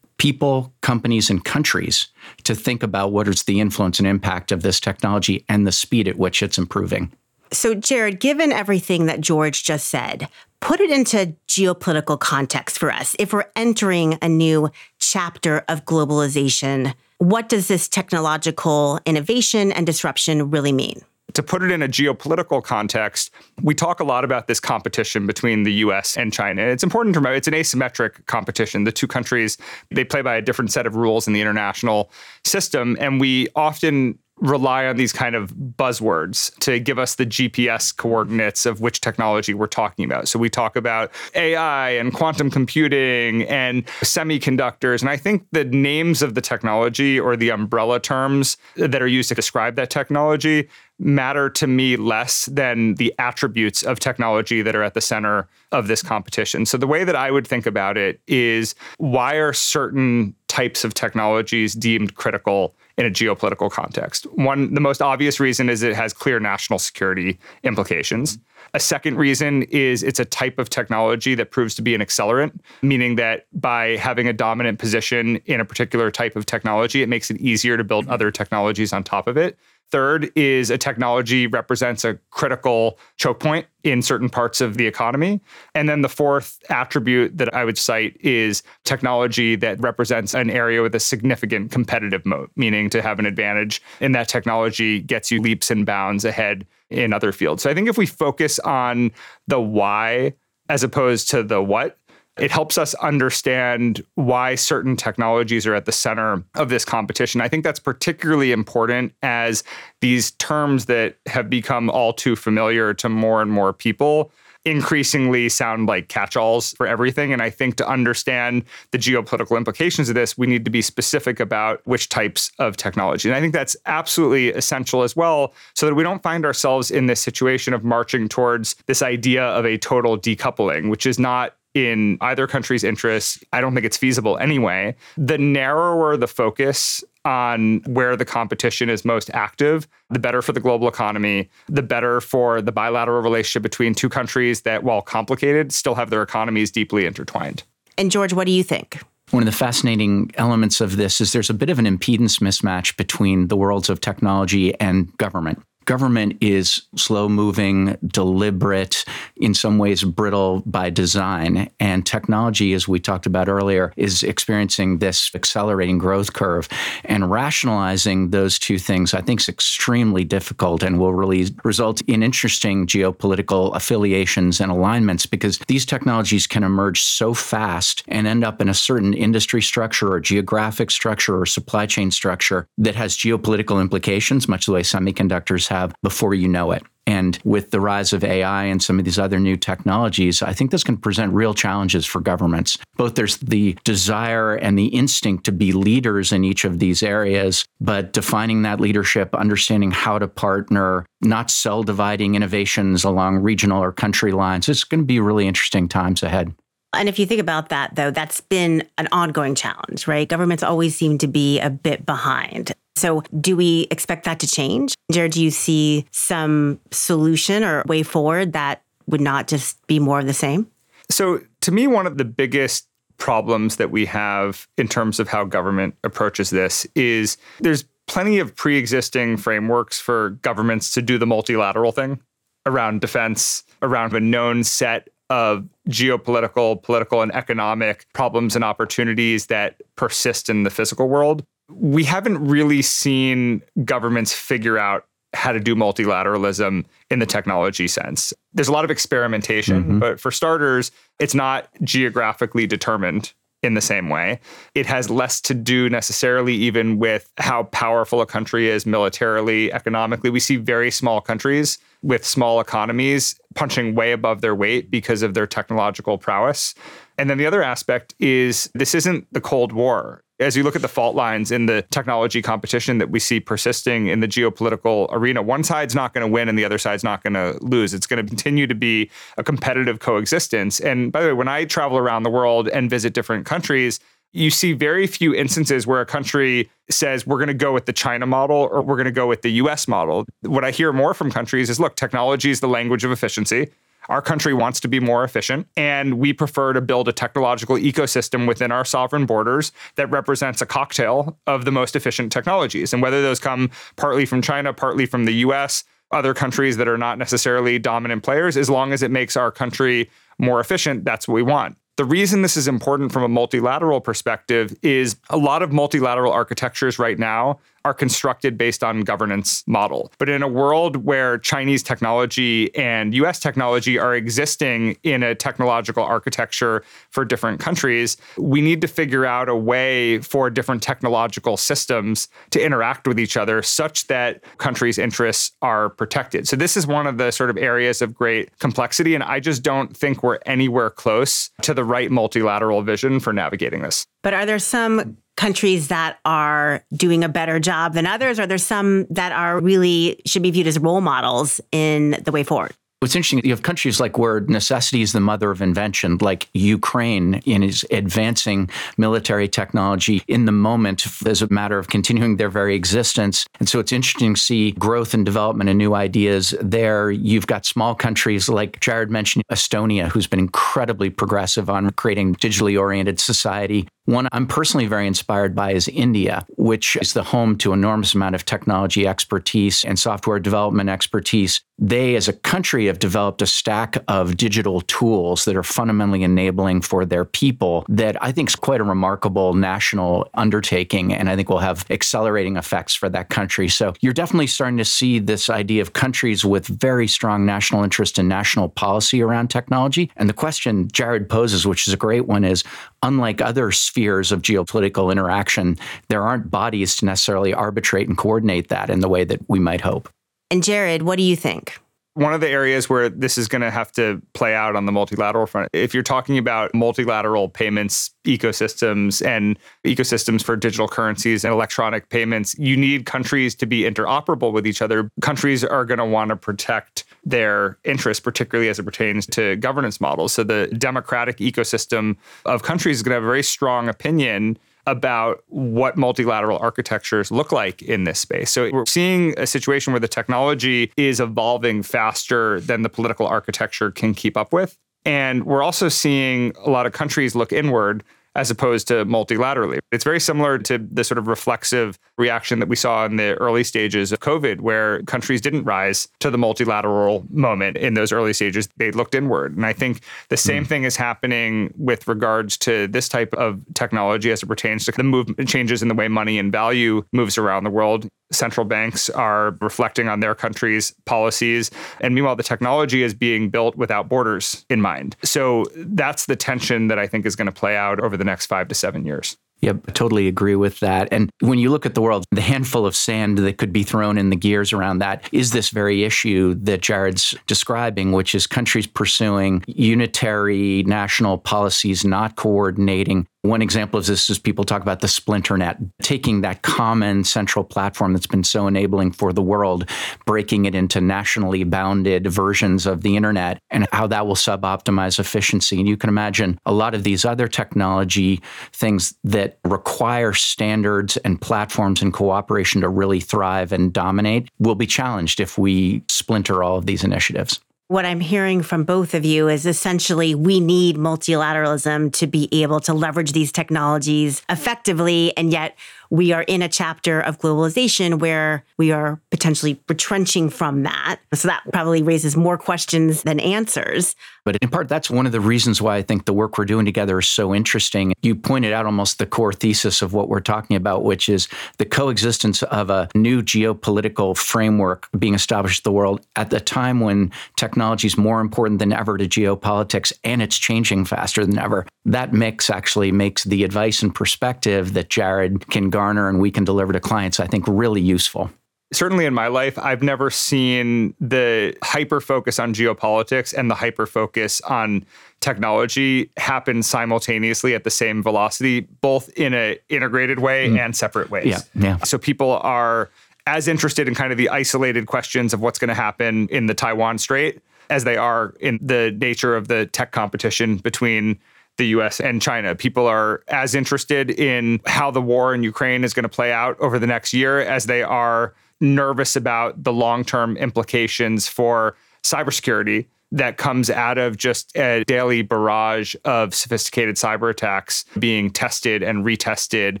people, 0.18 0.72
companies, 0.80 1.28
and 1.28 1.44
countries 1.44 2.08
to 2.44 2.54
think 2.54 2.82
about 2.82 3.12
what 3.12 3.28
is 3.28 3.42
the 3.42 3.60
influence 3.60 3.98
and 3.98 4.08
impact 4.08 4.50
of 4.50 4.62
this 4.62 4.80
technology 4.80 5.44
and 5.48 5.66
the 5.66 5.72
speed 5.72 6.08
at 6.08 6.16
which 6.16 6.42
it's 6.42 6.56
improving. 6.56 7.12
So, 7.52 7.74
Jared, 7.74 8.18
given 8.18 8.50
everything 8.50 9.06
that 9.06 9.20
George 9.20 9.62
just 9.62 9.88
said, 9.88 10.28
put 10.60 10.80
it 10.80 10.90
into 10.90 11.36
geopolitical 11.46 12.18
context 12.18 12.78
for 12.78 12.90
us. 12.90 13.14
If 13.18 13.32
we're 13.32 13.44
entering 13.54 14.18
a 14.20 14.28
new 14.28 14.70
chapter 14.98 15.64
of 15.68 15.84
globalization, 15.84 16.94
what 17.18 17.48
does 17.48 17.68
this 17.68 17.88
technological 17.88 19.00
innovation 19.06 19.72
and 19.72 19.86
disruption 19.86 20.50
really 20.50 20.72
mean? 20.72 21.02
To 21.32 21.42
put 21.42 21.62
it 21.62 21.70
in 21.70 21.82
a 21.82 21.88
geopolitical 21.88 22.62
context, 22.62 23.30
we 23.62 23.74
talk 23.74 24.00
a 24.00 24.04
lot 24.04 24.24
about 24.24 24.46
this 24.46 24.60
competition 24.60 25.26
between 25.26 25.64
the 25.64 25.72
US 25.74 26.16
and 26.16 26.32
China. 26.32 26.62
It's 26.62 26.84
important 26.84 27.14
to 27.14 27.20
remember 27.20 27.36
it's 27.36 27.48
an 27.48 27.54
asymmetric 27.54 28.24
competition. 28.26 28.84
The 28.84 28.92
two 28.92 29.06
countries, 29.06 29.58
they 29.90 30.04
play 30.04 30.22
by 30.22 30.36
a 30.36 30.42
different 30.42 30.72
set 30.72 30.86
of 30.86 30.94
rules 30.94 31.26
in 31.26 31.32
the 31.32 31.40
international 31.40 32.10
system. 32.44 32.96
And 33.00 33.20
we 33.20 33.48
often 33.54 34.18
rely 34.38 34.86
on 34.86 34.96
these 34.96 35.12
kind 35.12 35.34
of 35.34 35.52
buzzwords 35.54 36.56
to 36.58 36.78
give 36.78 36.98
us 36.98 37.14
the 37.14 37.24
GPS 37.24 37.96
coordinates 37.96 38.66
of 38.66 38.80
which 38.80 39.00
technology 39.00 39.54
we're 39.54 39.66
talking 39.66 40.04
about. 40.04 40.28
So 40.28 40.38
we 40.38 40.50
talk 40.50 40.76
about 40.76 41.10
AI 41.34 41.90
and 41.90 42.12
quantum 42.12 42.50
computing 42.50 43.44
and 43.44 43.86
semiconductors. 44.02 45.00
And 45.00 45.08
I 45.08 45.16
think 45.16 45.46
the 45.52 45.64
names 45.64 46.20
of 46.20 46.34
the 46.34 46.42
technology 46.42 47.18
or 47.18 47.34
the 47.36 47.48
umbrella 47.48 47.98
terms 47.98 48.58
that 48.76 49.00
are 49.00 49.06
used 49.06 49.30
to 49.30 49.34
describe 49.34 49.76
that 49.76 49.88
technology 49.88 50.68
matter 50.98 51.50
to 51.50 51.66
me 51.66 51.96
less 51.96 52.46
than 52.46 52.94
the 52.94 53.14
attributes 53.18 53.82
of 53.82 54.00
technology 54.00 54.62
that 54.62 54.74
are 54.74 54.82
at 54.82 54.94
the 54.94 55.00
center 55.00 55.48
of 55.72 55.88
this 55.88 56.02
competition. 56.02 56.64
So 56.64 56.78
the 56.78 56.86
way 56.86 57.04
that 57.04 57.16
I 57.16 57.30
would 57.30 57.46
think 57.46 57.66
about 57.66 57.96
it 57.96 58.20
is 58.26 58.74
why 58.98 59.34
are 59.34 59.52
certain 59.52 60.34
types 60.48 60.84
of 60.84 60.94
technologies 60.94 61.74
deemed 61.74 62.14
critical 62.14 62.74
in 62.98 63.06
a 63.06 63.10
geopolitical 63.10 63.70
context? 63.70 64.24
One, 64.32 64.72
the 64.74 64.80
most 64.80 65.02
obvious 65.02 65.38
reason 65.38 65.68
is 65.68 65.82
it 65.82 65.94
has 65.94 66.12
clear 66.12 66.40
national 66.40 66.78
security 66.78 67.38
implications. 67.62 68.38
A 68.74 68.80
second 68.80 69.16
reason 69.16 69.62
is 69.64 70.02
it's 70.02 70.18
a 70.18 70.24
type 70.24 70.58
of 70.58 70.70
technology 70.70 71.34
that 71.34 71.50
proves 71.50 71.74
to 71.76 71.82
be 71.82 71.94
an 71.94 72.00
accelerant, 72.00 72.58
meaning 72.82 73.16
that 73.16 73.46
by 73.52 73.96
having 73.96 74.28
a 74.28 74.32
dominant 74.32 74.78
position 74.78 75.36
in 75.46 75.60
a 75.60 75.64
particular 75.64 76.10
type 76.10 76.36
of 76.36 76.46
technology, 76.46 77.02
it 77.02 77.08
makes 77.08 77.30
it 77.30 77.40
easier 77.40 77.76
to 77.76 77.84
build 77.84 78.08
other 78.08 78.30
technologies 78.30 78.92
on 78.92 79.04
top 79.04 79.28
of 79.28 79.36
it. 79.36 79.58
Third 79.90 80.30
is 80.34 80.70
a 80.70 80.78
technology 80.78 81.46
represents 81.46 82.04
a 82.04 82.14
critical 82.30 82.98
choke 83.16 83.40
point 83.40 83.66
in 83.84 84.02
certain 84.02 84.28
parts 84.28 84.60
of 84.60 84.76
the 84.76 84.86
economy. 84.86 85.40
And 85.74 85.88
then 85.88 86.02
the 86.02 86.08
fourth 86.08 86.58
attribute 86.70 87.38
that 87.38 87.54
I 87.54 87.64
would 87.64 87.78
cite 87.78 88.16
is 88.20 88.62
technology 88.84 89.54
that 89.56 89.80
represents 89.80 90.34
an 90.34 90.50
area 90.50 90.82
with 90.82 90.94
a 90.94 91.00
significant 91.00 91.70
competitive 91.70 92.26
moat, 92.26 92.50
meaning 92.56 92.90
to 92.90 93.00
have 93.00 93.18
an 93.18 93.26
advantage 93.26 93.80
in 94.00 94.12
that 94.12 94.28
technology 94.28 95.00
gets 95.00 95.30
you 95.30 95.40
leaps 95.40 95.70
and 95.70 95.86
bounds 95.86 96.24
ahead 96.24 96.66
in 96.90 97.12
other 97.12 97.30
fields. 97.32 97.62
So 97.62 97.70
I 97.70 97.74
think 97.74 97.88
if 97.88 97.96
we 97.96 98.06
focus 98.06 98.58
on 98.60 99.12
the 99.46 99.60
why 99.60 100.34
as 100.68 100.82
opposed 100.82 101.30
to 101.30 101.42
the 101.42 101.62
what, 101.62 101.98
it 102.38 102.50
helps 102.50 102.76
us 102.76 102.94
understand 102.94 104.04
why 104.14 104.54
certain 104.54 104.96
technologies 104.96 105.66
are 105.66 105.74
at 105.74 105.86
the 105.86 105.92
center 105.92 106.42
of 106.54 106.68
this 106.68 106.84
competition. 106.84 107.40
I 107.40 107.48
think 107.48 107.64
that's 107.64 107.80
particularly 107.80 108.52
important 108.52 109.12
as 109.22 109.64
these 110.00 110.32
terms 110.32 110.86
that 110.86 111.16
have 111.26 111.48
become 111.48 111.88
all 111.88 112.12
too 112.12 112.36
familiar 112.36 112.92
to 112.94 113.08
more 113.08 113.40
and 113.40 113.50
more 113.50 113.72
people 113.72 114.30
increasingly 114.66 115.48
sound 115.48 115.86
like 115.86 116.08
catch 116.08 116.36
alls 116.36 116.72
for 116.72 116.88
everything. 116.88 117.32
And 117.32 117.40
I 117.40 117.50
think 117.50 117.76
to 117.76 117.88
understand 117.88 118.64
the 118.90 118.98
geopolitical 118.98 119.56
implications 119.56 120.08
of 120.08 120.16
this, 120.16 120.36
we 120.36 120.48
need 120.48 120.64
to 120.64 120.72
be 120.72 120.82
specific 120.82 121.38
about 121.38 121.80
which 121.84 122.08
types 122.08 122.50
of 122.58 122.76
technology. 122.76 123.28
And 123.28 123.36
I 123.36 123.40
think 123.40 123.52
that's 123.52 123.76
absolutely 123.86 124.50
essential 124.50 125.04
as 125.04 125.14
well, 125.14 125.54
so 125.74 125.86
that 125.86 125.94
we 125.94 126.02
don't 126.02 126.20
find 126.20 126.44
ourselves 126.44 126.90
in 126.90 127.06
this 127.06 127.20
situation 127.20 127.74
of 127.74 127.84
marching 127.84 128.28
towards 128.28 128.74
this 128.86 129.02
idea 129.02 129.44
of 129.44 129.64
a 129.64 129.78
total 129.78 130.18
decoupling, 130.18 130.90
which 130.90 131.06
is 131.06 131.16
not 131.16 131.54
in 131.76 132.16
either 132.22 132.46
country's 132.46 132.82
interests. 132.82 133.38
I 133.52 133.60
don't 133.60 133.74
think 133.74 133.84
it's 133.84 133.98
feasible 133.98 134.38
anyway. 134.38 134.96
The 135.18 135.36
narrower 135.36 136.16
the 136.16 136.26
focus 136.26 137.04
on 137.26 137.82
where 137.86 138.16
the 138.16 138.24
competition 138.24 138.88
is 138.88 139.04
most 139.04 139.28
active, 139.34 139.86
the 140.08 140.18
better 140.18 140.40
for 140.40 140.52
the 140.52 140.60
global 140.60 140.88
economy, 140.88 141.50
the 141.68 141.82
better 141.82 142.22
for 142.22 142.62
the 142.62 142.72
bilateral 142.72 143.20
relationship 143.20 143.62
between 143.62 143.94
two 143.94 144.08
countries 144.08 144.62
that, 144.62 144.84
while 144.84 145.02
complicated, 145.02 145.70
still 145.70 145.94
have 145.94 146.08
their 146.08 146.22
economies 146.22 146.70
deeply 146.70 147.04
intertwined. 147.04 147.62
And 147.98 148.10
George, 148.10 148.32
what 148.32 148.46
do 148.46 148.52
you 148.52 148.62
think? 148.62 149.02
One 149.32 149.42
of 149.42 149.46
the 149.46 149.52
fascinating 149.52 150.30
elements 150.36 150.80
of 150.80 150.96
this 150.96 151.20
is 151.20 151.32
there's 151.32 151.50
a 151.50 151.54
bit 151.54 151.68
of 151.68 151.78
an 151.78 151.84
impedance 151.84 152.40
mismatch 152.40 152.96
between 152.96 153.48
the 153.48 153.56
worlds 153.56 153.90
of 153.90 154.00
technology 154.00 154.78
and 154.80 155.14
government 155.18 155.62
government 155.86 156.36
is 156.40 156.82
slow 156.96 157.28
moving, 157.28 157.96
deliberate, 158.06 159.04
in 159.36 159.54
some 159.54 159.78
ways 159.78 160.02
brittle 160.02 160.62
by 160.66 160.90
design. 160.90 161.70
And 161.80 162.04
technology, 162.04 162.74
as 162.74 162.86
we 162.86 162.98
talked 162.98 163.24
about 163.24 163.48
earlier, 163.48 163.92
is 163.96 164.22
experiencing 164.22 164.98
this 164.98 165.30
accelerating 165.34 165.98
growth 165.98 166.32
curve. 166.32 166.68
And 167.04 167.30
rationalizing 167.30 168.30
those 168.30 168.58
two 168.58 168.78
things, 168.78 169.14
I 169.14 169.20
think, 169.20 169.40
is 169.40 169.48
extremely 169.48 170.24
difficult 170.24 170.82
and 170.82 170.98
will 170.98 171.14
really 171.14 171.54
result 171.64 172.02
in 172.02 172.22
interesting 172.22 172.86
geopolitical 172.86 173.74
affiliations 173.74 174.60
and 174.60 174.70
alignments 174.70 175.24
because 175.24 175.58
these 175.68 175.86
technologies 175.86 176.46
can 176.46 176.64
emerge 176.64 177.02
so 177.02 177.32
fast 177.32 178.02
and 178.08 178.26
end 178.26 178.44
up 178.44 178.60
in 178.60 178.68
a 178.68 178.74
certain 178.74 179.14
industry 179.14 179.62
structure 179.62 180.12
or 180.12 180.20
geographic 180.20 180.90
structure 180.90 181.40
or 181.40 181.46
supply 181.46 181.86
chain 181.86 182.10
structure 182.10 182.66
that 182.76 182.96
has 182.96 183.16
geopolitical 183.16 183.80
implications, 183.80 184.48
much 184.48 184.66
the 184.66 184.72
way 184.72 184.82
semiconductors 184.82 185.68
have 185.68 185.75
have 185.76 185.94
before 186.02 186.34
you 186.34 186.48
know 186.48 186.72
it. 186.72 186.82
And 187.08 187.38
with 187.44 187.70
the 187.70 187.80
rise 187.80 188.12
of 188.12 188.24
AI 188.24 188.64
and 188.64 188.82
some 188.82 188.98
of 188.98 189.04
these 189.04 189.18
other 189.18 189.38
new 189.38 189.56
technologies, 189.56 190.42
I 190.42 190.52
think 190.52 190.72
this 190.72 190.82
can 190.82 190.96
present 190.96 191.32
real 191.32 191.54
challenges 191.54 192.04
for 192.04 192.20
governments. 192.20 192.76
Both 192.96 193.14
there's 193.14 193.36
the 193.36 193.78
desire 193.84 194.56
and 194.56 194.76
the 194.76 194.86
instinct 194.86 195.44
to 195.44 195.52
be 195.52 195.70
leaders 195.70 196.32
in 196.32 196.42
each 196.42 196.64
of 196.64 196.80
these 196.80 197.04
areas, 197.04 197.64
but 197.80 198.12
defining 198.12 198.62
that 198.62 198.80
leadership, 198.80 199.34
understanding 199.36 199.92
how 199.92 200.18
to 200.18 200.26
partner, 200.26 201.06
not 201.20 201.48
cell 201.48 201.84
dividing 201.84 202.34
innovations 202.34 203.04
along 203.04 203.38
regional 203.38 203.80
or 203.80 203.92
country 203.92 204.32
lines. 204.32 204.68
It's 204.68 204.82
going 204.82 205.02
to 205.02 205.06
be 205.06 205.20
really 205.20 205.46
interesting 205.46 205.88
times 205.88 206.24
ahead. 206.24 206.52
And 206.96 207.08
if 207.08 207.18
you 207.18 207.26
think 207.26 207.40
about 207.40 207.68
that, 207.68 207.94
though, 207.94 208.10
that's 208.10 208.40
been 208.40 208.86
an 208.98 209.08
ongoing 209.12 209.54
challenge, 209.54 210.06
right? 210.06 210.28
Governments 210.28 210.62
always 210.62 210.96
seem 210.96 211.18
to 211.18 211.26
be 211.26 211.60
a 211.60 211.70
bit 211.70 212.06
behind. 212.06 212.72
So, 212.96 213.22
do 213.38 213.56
we 213.56 213.86
expect 213.90 214.24
that 214.24 214.40
to 214.40 214.46
change? 214.46 214.94
Jared, 215.12 215.32
do 215.32 215.42
you 215.42 215.50
see 215.50 216.06
some 216.10 216.80
solution 216.90 217.62
or 217.62 217.84
way 217.86 218.02
forward 218.02 218.54
that 218.54 218.82
would 219.06 219.20
not 219.20 219.48
just 219.48 219.86
be 219.86 219.98
more 219.98 220.18
of 220.18 220.26
the 220.26 220.32
same? 220.32 220.66
So, 221.10 221.40
to 221.60 221.72
me, 221.72 221.86
one 221.86 222.06
of 222.06 222.16
the 222.16 222.24
biggest 222.24 222.88
problems 223.18 223.76
that 223.76 223.90
we 223.90 224.06
have 224.06 224.66
in 224.76 224.88
terms 224.88 225.20
of 225.20 225.28
how 225.28 225.44
government 225.44 225.94
approaches 226.04 226.50
this 226.50 226.86
is 226.94 227.36
there's 227.60 227.84
plenty 228.06 228.38
of 228.38 228.54
pre 228.56 228.76
existing 228.76 229.36
frameworks 229.36 230.00
for 230.00 230.30
governments 230.42 230.92
to 230.94 231.02
do 231.02 231.18
the 231.18 231.26
multilateral 231.26 231.92
thing 231.92 232.20
around 232.64 233.00
defense, 233.00 233.62
around 233.82 234.12
a 234.14 234.20
known 234.20 234.64
set 234.64 235.08
of 235.30 235.66
geopolitical, 235.88 236.82
political, 236.82 237.22
and 237.22 237.34
economic 237.34 238.06
problems 238.12 238.54
and 238.54 238.64
opportunities 238.64 239.46
that 239.46 239.80
persist 239.96 240.48
in 240.48 240.62
the 240.62 240.70
physical 240.70 241.08
world 241.08 241.44
we 241.68 242.04
haven't 242.04 242.38
really 242.38 242.82
seen 242.82 243.62
governments 243.84 244.32
figure 244.32 244.78
out 244.78 245.06
how 245.34 245.52
to 245.52 245.60
do 245.60 245.74
multilateralism 245.74 246.84
in 247.10 247.18
the 247.18 247.26
technology 247.26 247.88
sense. 247.88 248.32
There's 248.54 248.68
a 248.68 248.72
lot 248.72 248.84
of 248.84 248.90
experimentation, 248.90 249.82
mm-hmm. 249.82 249.98
but 249.98 250.20
for 250.20 250.30
starters, 250.30 250.90
it's 251.18 251.34
not 251.34 251.68
geographically 251.82 252.66
determined 252.66 253.32
in 253.62 253.74
the 253.74 253.80
same 253.80 254.08
way. 254.08 254.40
It 254.74 254.86
has 254.86 255.10
less 255.10 255.40
to 255.42 255.54
do 255.54 255.88
necessarily 255.88 256.54
even 256.54 256.98
with 256.98 257.32
how 257.38 257.64
powerful 257.64 258.20
a 258.20 258.26
country 258.26 258.68
is 258.68 258.86
militarily, 258.86 259.72
economically. 259.72 260.30
We 260.30 260.40
see 260.40 260.56
very 260.56 260.90
small 260.90 261.20
countries 261.20 261.78
with 262.02 262.24
small 262.24 262.60
economies 262.60 263.38
punching 263.54 263.94
way 263.94 264.12
above 264.12 264.40
their 264.40 264.54
weight 264.54 264.90
because 264.90 265.22
of 265.22 265.34
their 265.34 265.46
technological 265.46 266.18
prowess. 266.18 266.74
And 267.18 267.28
then 267.30 267.38
the 267.38 267.46
other 267.46 267.62
aspect 267.62 268.14
is 268.18 268.70
this 268.74 268.94
isn't 268.94 269.26
the 269.32 269.40
Cold 269.40 269.72
War 269.72 270.22
as 270.38 270.56
you 270.56 270.62
look 270.62 270.76
at 270.76 270.82
the 270.82 270.88
fault 270.88 271.16
lines 271.16 271.50
in 271.50 271.66
the 271.66 271.82
technology 271.90 272.42
competition 272.42 272.98
that 272.98 273.10
we 273.10 273.18
see 273.18 273.40
persisting 273.40 274.08
in 274.08 274.20
the 274.20 274.28
geopolitical 274.28 275.08
arena, 275.10 275.42
one 275.42 275.64
side's 275.64 275.94
not 275.94 276.12
going 276.12 276.26
to 276.26 276.28
win 276.30 276.48
and 276.48 276.58
the 276.58 276.64
other 276.64 276.78
side's 276.78 277.02
not 277.02 277.22
going 277.22 277.32
to 277.32 277.58
lose. 277.62 277.94
It's 277.94 278.06
going 278.06 278.24
to 278.24 278.28
continue 278.28 278.66
to 278.66 278.74
be 278.74 279.10
a 279.38 279.44
competitive 279.44 280.00
coexistence. 280.00 280.78
And 280.80 281.10
by 281.10 281.22
the 281.22 281.28
way, 281.28 281.32
when 281.32 281.48
I 281.48 281.64
travel 281.64 281.96
around 281.96 282.24
the 282.24 282.30
world 282.30 282.68
and 282.68 282.90
visit 282.90 283.14
different 283.14 283.46
countries, 283.46 283.98
you 284.32 284.50
see 284.50 284.74
very 284.74 285.06
few 285.06 285.34
instances 285.34 285.86
where 285.86 286.02
a 286.02 286.06
country 286.06 286.70
says 286.90 287.26
we're 287.26 287.38
going 287.38 287.48
to 287.48 287.54
go 287.54 287.72
with 287.72 287.86
the 287.86 287.92
China 287.92 288.26
model 288.26 288.68
or 288.70 288.82
we're 288.82 288.96
going 288.96 289.06
to 289.06 289.10
go 289.10 289.26
with 289.26 289.40
the 289.40 289.52
US 289.52 289.88
model. 289.88 290.26
What 290.42 290.64
I 290.64 290.70
hear 290.70 290.92
more 290.92 291.14
from 291.14 291.32
countries 291.32 291.70
is 291.70 291.80
look, 291.80 291.96
technology 291.96 292.50
is 292.50 292.60
the 292.60 292.68
language 292.68 293.04
of 293.04 293.10
efficiency. 293.10 293.68
Our 294.08 294.22
country 294.22 294.54
wants 294.54 294.80
to 294.80 294.88
be 294.88 295.00
more 295.00 295.24
efficient, 295.24 295.68
and 295.76 296.18
we 296.18 296.32
prefer 296.32 296.72
to 296.72 296.80
build 296.80 297.08
a 297.08 297.12
technological 297.12 297.76
ecosystem 297.76 298.46
within 298.46 298.70
our 298.72 298.84
sovereign 298.84 299.26
borders 299.26 299.72
that 299.96 300.10
represents 300.10 300.62
a 300.62 300.66
cocktail 300.66 301.38
of 301.46 301.64
the 301.64 301.72
most 301.72 301.96
efficient 301.96 302.32
technologies. 302.32 302.92
And 302.92 303.02
whether 303.02 303.22
those 303.22 303.40
come 303.40 303.70
partly 303.96 304.26
from 304.26 304.42
China, 304.42 304.72
partly 304.72 305.06
from 305.06 305.24
the 305.24 305.34
US, 305.34 305.84
other 306.12 306.34
countries 306.34 306.76
that 306.76 306.88
are 306.88 306.98
not 306.98 307.18
necessarily 307.18 307.78
dominant 307.78 308.22
players, 308.22 308.56
as 308.56 308.70
long 308.70 308.92
as 308.92 309.02
it 309.02 309.10
makes 309.10 309.36
our 309.36 309.50
country 309.50 310.08
more 310.38 310.60
efficient, 310.60 311.04
that's 311.04 311.26
what 311.26 311.34
we 311.34 311.42
want. 311.42 311.76
The 311.96 312.04
reason 312.04 312.42
this 312.42 312.58
is 312.58 312.68
important 312.68 313.10
from 313.10 313.22
a 313.22 313.28
multilateral 313.28 314.02
perspective 314.02 314.76
is 314.82 315.16
a 315.30 315.38
lot 315.38 315.62
of 315.62 315.72
multilateral 315.72 316.30
architectures 316.30 316.98
right 316.98 317.18
now 317.18 317.58
are 317.86 317.94
constructed 317.94 318.58
based 318.58 318.82
on 318.82 319.02
governance 319.02 319.62
model. 319.68 320.10
But 320.18 320.28
in 320.28 320.42
a 320.42 320.48
world 320.48 320.96
where 321.04 321.38
Chinese 321.38 321.84
technology 321.84 322.74
and 322.74 323.14
US 323.14 323.38
technology 323.38 323.96
are 323.96 324.12
existing 324.12 324.96
in 325.04 325.22
a 325.22 325.36
technological 325.36 326.02
architecture 326.02 326.82
for 327.10 327.24
different 327.24 327.60
countries, 327.60 328.16
we 328.38 328.60
need 328.60 328.80
to 328.80 328.88
figure 328.88 329.24
out 329.24 329.48
a 329.48 329.54
way 329.54 330.18
for 330.18 330.50
different 330.50 330.82
technological 330.82 331.56
systems 331.56 332.26
to 332.50 332.60
interact 332.60 333.06
with 333.06 333.20
each 333.20 333.36
other 333.36 333.62
such 333.62 334.08
that 334.08 334.42
countries' 334.58 334.98
interests 334.98 335.52
are 335.62 335.90
protected. 335.90 336.48
So 336.48 336.56
this 336.56 336.76
is 336.76 336.88
one 336.88 337.06
of 337.06 337.18
the 337.18 337.30
sort 337.30 337.50
of 337.50 337.56
areas 337.56 338.02
of 338.02 338.14
great 338.14 338.58
complexity 338.58 339.14
and 339.14 339.22
I 339.22 339.38
just 339.38 339.62
don't 339.62 339.96
think 339.96 340.24
we're 340.24 340.40
anywhere 340.44 340.90
close 340.90 341.50
to 341.62 341.72
the 341.72 341.84
right 341.84 342.10
multilateral 342.10 342.82
vision 342.82 343.20
for 343.20 343.32
navigating 343.32 343.82
this. 343.82 344.08
But 344.24 344.34
are 344.34 344.44
there 344.44 344.58
some 344.58 345.18
countries 345.36 345.88
that 345.88 346.18
are 346.24 346.84
doing 346.94 347.24
a 347.24 347.28
better 347.28 347.60
job 347.60 347.94
than 347.94 348.06
others? 348.06 348.38
Are 348.38 348.46
there 348.46 348.58
some 348.58 349.06
that 349.10 349.32
are 349.32 349.60
really 349.60 350.20
should 350.26 350.42
be 350.42 350.50
viewed 350.50 350.66
as 350.66 350.78
role 350.78 351.00
models 351.00 351.60
in 351.72 352.16
the 352.24 352.32
way 352.32 352.42
forward? 352.42 352.72
What's 353.00 353.14
interesting, 353.14 353.42
you 353.44 353.50
have 353.50 353.62
countries 353.62 354.00
like 354.00 354.16
where 354.16 354.40
necessity 354.40 355.02
is 355.02 355.12
the 355.12 355.20
mother 355.20 355.50
of 355.50 355.60
invention, 355.60 356.16
like 356.22 356.48
Ukraine 356.54 357.34
in 357.44 357.62
is 357.62 357.84
advancing 357.90 358.70
military 358.96 359.48
technology 359.48 360.22
in 360.28 360.46
the 360.46 360.52
moment 360.52 361.06
as 361.26 361.42
a 361.42 361.52
matter 361.52 361.78
of 361.78 361.88
continuing 361.88 362.38
their 362.38 362.48
very 362.48 362.74
existence. 362.74 363.46
And 363.60 363.68
so 363.68 363.80
it's 363.80 363.92
interesting 363.92 364.34
to 364.34 364.40
see 364.40 364.72
growth 364.72 365.12
and 365.12 365.26
development 365.26 365.68
and 365.68 365.76
new 365.76 365.94
ideas 365.94 366.54
there. 366.58 367.10
You've 367.10 367.46
got 367.46 367.66
small 367.66 367.94
countries 367.94 368.48
like 368.48 368.80
Jared 368.80 369.10
mentioned, 369.10 369.44
Estonia, 369.52 370.08
who's 370.08 370.26
been 370.26 370.38
incredibly 370.38 371.10
progressive 371.10 371.68
on 371.68 371.90
creating 371.90 372.36
digitally 372.36 372.80
oriented 372.80 373.20
society. 373.20 373.86
One 374.06 374.28
I'm 374.30 374.46
personally 374.46 374.86
very 374.86 375.06
inspired 375.06 375.54
by 375.54 375.72
is 375.72 375.88
India, 375.88 376.46
which 376.56 376.96
is 376.96 377.12
the 377.12 377.24
home 377.24 377.58
to 377.58 377.72
enormous 377.72 378.14
amount 378.14 378.36
of 378.36 378.44
technology 378.44 379.06
expertise 379.06 379.84
and 379.84 379.98
software 379.98 380.38
development 380.38 380.88
expertise. 380.88 381.60
They, 381.78 382.14
as 382.14 382.28
a 382.28 382.32
country, 382.32 382.86
have 382.86 383.00
developed 383.00 383.42
a 383.42 383.46
stack 383.46 383.98
of 384.08 384.36
digital 384.36 384.80
tools 384.82 385.44
that 385.44 385.56
are 385.56 385.64
fundamentally 385.64 386.22
enabling 386.22 386.82
for 386.82 387.04
their 387.04 387.24
people 387.24 387.84
that 387.88 388.16
I 388.22 388.32
think 388.32 388.48
is 388.48 388.56
quite 388.56 388.80
a 388.80 388.84
remarkable 388.84 389.54
national 389.54 390.30
undertaking. 390.34 391.12
And 391.12 391.28
I 391.28 391.36
think 391.36 391.50
will 391.50 391.58
have 391.58 391.84
accelerating 391.90 392.56
effects 392.56 392.94
for 392.94 393.08
that 393.08 393.28
country. 393.28 393.68
So 393.68 393.92
you're 394.00 394.14
definitely 394.14 394.46
starting 394.46 394.78
to 394.78 394.84
see 394.84 395.18
this 395.18 395.50
idea 395.50 395.82
of 395.82 395.92
countries 395.92 396.44
with 396.44 396.66
very 396.66 397.08
strong 397.08 397.44
national 397.44 397.82
interest 397.82 398.18
and 398.18 398.28
national 398.28 398.68
policy 398.68 399.20
around 399.20 399.48
technology. 399.48 400.10
And 400.16 400.28
the 400.28 400.34
question 400.34 400.88
Jared 400.92 401.28
poses, 401.28 401.66
which 401.66 401.88
is 401.88 401.92
a 401.92 401.98
great 401.98 402.26
one, 402.26 402.44
is 402.44 402.62
unlike 403.06 403.40
other 403.40 403.70
spheres 403.70 404.32
of 404.32 404.42
geopolitical 404.42 405.12
interaction, 405.12 405.78
there 406.08 406.22
aren't 406.22 406.50
bodies 406.50 406.96
to 406.96 407.04
necessarily 407.04 407.54
arbitrate 407.54 408.08
and 408.08 408.18
coordinate 408.18 408.68
that 408.68 408.90
in 408.90 409.00
the 409.00 409.08
way 409.08 409.24
that 409.24 409.40
we 409.48 409.58
might 409.58 409.80
hope. 409.80 410.08
And 410.50 410.62
Jared, 410.62 411.02
what 411.02 411.16
do 411.16 411.22
you 411.22 411.36
think? 411.36 411.78
one 412.16 412.32
of 412.32 412.40
the 412.40 412.48
areas 412.48 412.88
where 412.88 413.10
this 413.10 413.36
is 413.36 413.46
going 413.46 413.60
to 413.60 413.70
have 413.70 413.92
to 413.92 414.22
play 414.32 414.54
out 414.54 414.74
on 414.74 414.86
the 414.86 414.92
multilateral 414.92 415.46
front. 415.46 415.68
If 415.74 415.92
you're 415.92 416.02
talking 416.02 416.38
about 416.38 416.74
multilateral 416.74 417.50
payments 417.50 418.10
ecosystems 418.26 419.24
and 419.24 419.58
ecosystems 419.84 420.42
for 420.42 420.56
digital 420.56 420.88
currencies 420.88 421.44
and 421.44 421.52
electronic 421.52 422.08
payments, 422.08 422.58
you 422.58 422.74
need 422.74 423.04
countries 423.04 423.54
to 423.56 423.66
be 423.66 423.82
interoperable 423.82 424.50
with 424.50 424.66
each 424.66 424.80
other. 424.80 425.10
Countries 425.20 425.62
are 425.62 425.84
going 425.84 425.98
to 425.98 426.06
want 426.06 426.30
to 426.30 426.36
protect 426.36 427.04
their 427.26 427.76
interests, 427.84 428.20
particularly 428.20 428.70
as 428.70 428.78
it 428.78 428.84
pertains 428.84 429.26
to 429.26 429.56
governance 429.56 430.00
models. 430.00 430.32
So 430.32 430.44
the 430.44 430.68
democratic 430.78 431.38
ecosystem 431.38 432.16
of 432.46 432.62
countries 432.62 432.98
is 432.98 433.02
going 433.02 433.10
to 433.10 433.16
have 433.16 433.24
a 433.24 433.26
very 433.26 433.42
strong 433.42 433.88
opinion 433.88 434.56
about 434.86 435.42
what 435.48 435.96
multilateral 435.96 436.58
architectures 436.58 437.32
look 437.32 437.50
like 437.50 437.82
in 437.82 438.04
this 438.04 438.20
space. 438.20 438.52
So 438.52 438.70
we're 438.72 438.86
seeing 438.86 439.36
a 439.36 439.46
situation 439.46 439.92
where 439.92 440.00
the 440.00 440.06
technology 440.06 440.92
is 440.96 441.18
evolving 441.18 441.82
faster 441.82 442.60
than 442.60 442.82
the 442.82 442.88
political 442.88 443.26
architecture 443.26 443.90
can 443.90 444.14
keep 444.14 444.36
up 444.36 444.52
with. 444.52 444.78
And 445.04 445.44
we're 445.44 445.62
also 445.62 445.88
seeing 445.88 446.52
a 446.64 446.70
lot 446.70 446.86
of 446.86 446.92
countries 446.92 447.34
look 447.34 447.52
inward 447.52 448.04
as 448.36 448.50
opposed 448.50 448.86
to 448.88 449.04
multilaterally. 449.06 449.78
It's 449.90 450.04
very 450.04 450.20
similar 450.20 450.58
to 450.58 450.78
the 450.78 451.02
sort 451.02 451.18
of 451.18 451.26
reflexive 451.26 451.98
reaction 452.18 452.58
that 452.60 452.68
we 452.68 452.76
saw 452.76 453.06
in 453.06 453.16
the 453.16 453.34
early 453.34 453.64
stages 453.64 454.12
of 454.12 454.20
COVID, 454.20 454.60
where 454.60 455.02
countries 455.04 455.40
didn't 455.40 455.64
rise 455.64 456.06
to 456.20 456.30
the 456.30 456.38
multilateral 456.38 457.24
moment 457.30 457.78
in 457.78 457.94
those 457.94 458.12
early 458.12 458.34
stages. 458.34 458.68
They 458.76 458.90
looked 458.90 459.14
inward. 459.14 459.56
And 459.56 459.64
I 459.64 459.72
think 459.72 460.02
the 460.28 460.36
same 460.36 460.64
mm. 460.64 460.68
thing 460.68 460.84
is 460.84 460.96
happening 460.96 461.72
with 461.76 462.06
regards 462.06 462.58
to 462.58 462.86
this 462.88 463.08
type 463.08 463.32
of 463.34 463.60
technology 463.74 464.30
as 464.30 464.42
it 464.42 464.46
pertains 464.46 464.84
to 464.84 464.92
the 464.92 465.02
movement 465.02 465.48
changes 465.48 465.82
in 465.82 465.88
the 465.88 465.94
way 465.94 466.08
money 466.08 466.38
and 466.38 466.52
value 466.52 467.02
moves 467.12 467.38
around 467.38 467.64
the 467.64 467.70
world 467.70 468.08
central 468.32 468.64
banks 468.64 469.08
are 469.10 469.56
reflecting 469.60 470.08
on 470.08 470.20
their 470.20 470.34
country's 470.34 470.94
policies. 471.04 471.70
And 472.00 472.14
meanwhile, 472.14 472.36
the 472.36 472.42
technology 472.42 473.02
is 473.02 473.14
being 473.14 473.50
built 473.50 473.76
without 473.76 474.08
borders 474.08 474.64
in 474.68 474.80
mind. 474.80 475.16
So 475.22 475.66
that's 475.76 476.26
the 476.26 476.36
tension 476.36 476.88
that 476.88 476.98
I 476.98 477.06
think 477.06 477.26
is 477.26 477.36
going 477.36 477.46
to 477.46 477.52
play 477.52 477.76
out 477.76 478.00
over 478.00 478.16
the 478.16 478.24
next 478.24 478.46
five 478.46 478.68
to 478.68 478.74
seven 478.74 479.04
years. 479.04 479.36
Yep, 479.62 479.84
I 479.88 479.92
totally 479.92 480.28
agree 480.28 480.54
with 480.54 480.80
that. 480.80 481.08
And 481.10 481.30
when 481.40 481.58
you 481.58 481.70
look 481.70 481.86
at 481.86 481.94
the 481.94 482.02
world, 482.02 482.26
the 482.30 482.42
handful 482.42 482.84
of 482.84 482.94
sand 482.94 483.38
that 483.38 483.56
could 483.56 483.72
be 483.72 483.84
thrown 483.84 484.18
in 484.18 484.28
the 484.28 484.36
gears 484.36 484.72
around 484.72 484.98
that 484.98 485.26
is 485.32 485.52
this 485.52 485.70
very 485.70 486.04
issue 486.04 486.54
that 486.54 486.82
Jared's 486.82 487.34
describing, 487.46 488.12
which 488.12 488.34
is 488.34 488.46
countries 488.46 488.86
pursuing 488.86 489.64
unitary 489.66 490.82
national 490.82 491.38
policies, 491.38 492.04
not 492.04 492.36
coordinating 492.36 493.26
one 493.48 493.62
example 493.62 493.98
of 493.98 494.06
this 494.06 494.28
is 494.30 494.38
people 494.38 494.64
talk 494.64 494.82
about 494.82 495.00
the 495.00 495.08
splinter 495.08 495.56
net, 495.56 495.78
taking 496.02 496.40
that 496.42 496.62
common 496.62 497.24
central 497.24 497.64
platform 497.64 498.12
that's 498.12 498.26
been 498.26 498.44
so 498.44 498.66
enabling 498.66 499.12
for 499.12 499.32
the 499.32 499.42
world, 499.42 499.88
breaking 500.24 500.64
it 500.64 500.74
into 500.74 501.00
nationally 501.00 501.64
bounded 501.64 502.26
versions 502.26 502.86
of 502.86 503.02
the 503.02 503.16
internet, 503.16 503.58
and 503.70 503.86
how 503.92 504.06
that 504.06 504.26
will 504.26 504.36
sub 504.36 504.62
optimize 504.62 505.18
efficiency. 505.18 505.78
And 505.78 505.88
you 505.88 505.96
can 505.96 506.08
imagine 506.08 506.58
a 506.66 506.72
lot 506.72 506.94
of 506.94 507.04
these 507.04 507.24
other 507.24 507.48
technology 507.48 508.40
things 508.72 509.14
that 509.24 509.58
require 509.64 510.32
standards 510.32 511.16
and 511.18 511.40
platforms 511.40 512.02
and 512.02 512.12
cooperation 512.12 512.80
to 512.80 512.88
really 512.88 513.20
thrive 513.20 513.72
and 513.72 513.92
dominate 513.92 514.50
will 514.58 514.74
be 514.74 514.86
challenged 514.86 515.40
if 515.40 515.58
we 515.58 516.02
splinter 516.08 516.62
all 516.62 516.78
of 516.78 516.86
these 516.86 517.04
initiatives. 517.04 517.60
What 517.88 518.04
I'm 518.04 518.18
hearing 518.18 518.64
from 518.64 518.82
both 518.82 519.14
of 519.14 519.24
you 519.24 519.46
is 519.46 519.64
essentially 519.64 520.34
we 520.34 520.58
need 520.58 520.96
multilateralism 520.96 522.12
to 522.14 522.26
be 522.26 522.48
able 522.50 522.80
to 522.80 522.92
leverage 522.92 523.30
these 523.30 523.52
technologies 523.52 524.42
effectively. 524.48 525.32
And 525.36 525.52
yet 525.52 525.76
we 526.10 526.32
are 526.32 526.42
in 526.42 526.62
a 526.62 526.68
chapter 526.68 527.20
of 527.20 527.38
globalization 527.38 528.18
where 528.18 528.64
we 528.78 528.92
are 528.92 529.20
potentially 529.30 529.80
retrenching 529.88 530.50
from 530.50 530.82
that. 530.84 531.18
So 531.34 531.48
that 531.48 531.62
probably 531.72 532.02
raises 532.02 532.36
more 532.36 532.58
questions 532.58 533.22
than 533.22 533.40
answers. 533.40 534.14
But 534.44 534.56
in 534.62 534.68
part, 534.68 534.88
that's 534.88 535.10
one 535.10 535.26
of 535.26 535.32
the 535.32 535.40
reasons 535.40 535.82
why 535.82 535.96
I 535.96 536.02
think 536.02 536.24
the 536.24 536.32
work 536.32 536.56
we're 536.56 536.64
doing 536.64 536.84
together 536.84 537.18
is 537.18 537.26
so 537.26 537.54
interesting. 537.54 538.14
You 538.22 538.36
pointed 538.36 538.72
out 538.72 538.86
almost 538.86 539.18
the 539.18 539.26
core 539.26 539.52
thesis 539.52 540.02
of 540.02 540.12
what 540.12 540.28
we're 540.28 540.40
talking 540.40 540.76
about, 540.76 541.02
which 541.02 541.28
is 541.28 541.48
the 541.78 541.84
coexistence 541.84 542.62
of 542.64 542.88
a 542.90 543.08
new 543.14 543.42
geopolitical 543.42 544.36
framework 544.36 545.08
being 545.18 545.34
established 545.34 545.84
in 545.84 545.90
the 545.90 545.96
world 545.96 546.24
at 546.36 546.50
the 546.50 546.60
time 546.60 547.00
when 547.00 547.32
technology 547.56 548.06
is 548.06 548.16
more 548.16 548.40
important 548.40 548.78
than 548.78 548.92
ever 548.92 549.18
to 549.18 549.26
geopolitics 549.26 550.12
and 550.22 550.40
it's 550.42 550.56
changing 550.56 551.04
faster 551.04 551.44
than 551.44 551.58
ever. 551.58 551.86
That 552.04 552.32
mix 552.32 552.70
actually 552.70 553.10
makes 553.10 553.42
the 553.42 553.64
advice 553.64 554.02
and 554.02 554.14
perspective 554.14 554.92
that 554.94 555.10
Jared 555.10 555.68
can 555.70 555.90
garner 555.96 556.28
and 556.28 556.40
we 556.40 556.50
can 556.50 556.64
deliver 556.64 556.92
to 556.92 557.00
clients, 557.00 557.40
I 557.40 557.46
think, 557.46 557.64
really 557.66 558.02
useful 558.02 558.50
certainly 558.92 559.26
in 559.26 559.34
my 559.34 559.48
life, 559.48 559.78
I've 559.78 560.02
never 560.02 560.30
seen 560.30 561.14
the 561.20 561.76
hyper 561.82 562.20
focus 562.20 562.58
on 562.58 562.72
geopolitics 562.72 563.52
and 563.52 563.70
the 563.70 563.74
hyper 563.74 564.06
focus 564.06 564.60
on 564.62 565.04
technology 565.40 566.30
happen 566.36 566.82
simultaneously 566.82 567.74
at 567.74 567.84
the 567.84 567.90
same 567.90 568.22
velocity, 568.22 568.80
both 568.80 569.28
in 569.30 569.54
an 569.54 569.76
integrated 569.88 570.38
way 570.38 570.68
mm. 570.68 570.78
and 570.78 570.96
separate 570.96 571.30
ways. 571.30 571.46
Yeah, 571.46 571.60
yeah. 571.74 571.98
So 571.98 572.18
people 572.18 572.52
are 572.52 573.10
as 573.46 573.68
interested 573.68 574.08
in 574.08 574.14
kind 574.14 574.32
of 574.32 574.38
the 574.38 574.48
isolated 574.48 575.06
questions 575.06 575.52
of 575.52 575.60
what's 575.60 575.78
going 575.78 575.88
to 575.88 575.94
happen 575.94 576.48
in 576.48 576.66
the 576.66 576.74
Taiwan 576.74 577.18
Strait 577.18 577.60
as 577.90 578.04
they 578.04 578.16
are 578.16 578.54
in 578.60 578.78
the 578.82 579.16
nature 579.20 579.56
of 579.56 579.68
the 579.68 579.86
tech 579.86 580.10
competition 580.10 580.76
between 580.78 581.38
the 581.76 581.86
US 581.88 582.20
and 582.20 582.40
China. 582.40 582.74
People 582.74 583.06
are 583.06 583.42
as 583.48 583.74
interested 583.74 584.30
in 584.30 584.80
how 584.86 585.10
the 585.10 585.22
war 585.22 585.54
in 585.54 585.62
Ukraine 585.62 586.04
is 586.04 586.14
going 586.14 586.24
to 586.24 586.28
play 586.28 586.52
out 586.52 586.78
over 586.80 586.98
the 586.98 587.06
next 587.06 587.32
year 587.32 587.60
as 587.60 587.86
they 587.86 588.02
are 588.02 588.54
nervous 588.80 589.36
about 589.36 589.82
the 589.82 589.92
long 589.92 590.24
term 590.24 590.56
implications 590.56 591.48
for 591.48 591.96
cybersecurity 592.22 593.06
that 593.32 593.56
comes 593.56 593.90
out 593.90 594.18
of 594.18 594.36
just 594.36 594.76
a 594.76 595.04
daily 595.04 595.42
barrage 595.42 596.14
of 596.24 596.54
sophisticated 596.54 597.16
cyber 597.16 597.50
attacks 597.50 598.04
being 598.18 598.50
tested 598.50 599.02
and 599.02 599.24
retested 599.24 600.00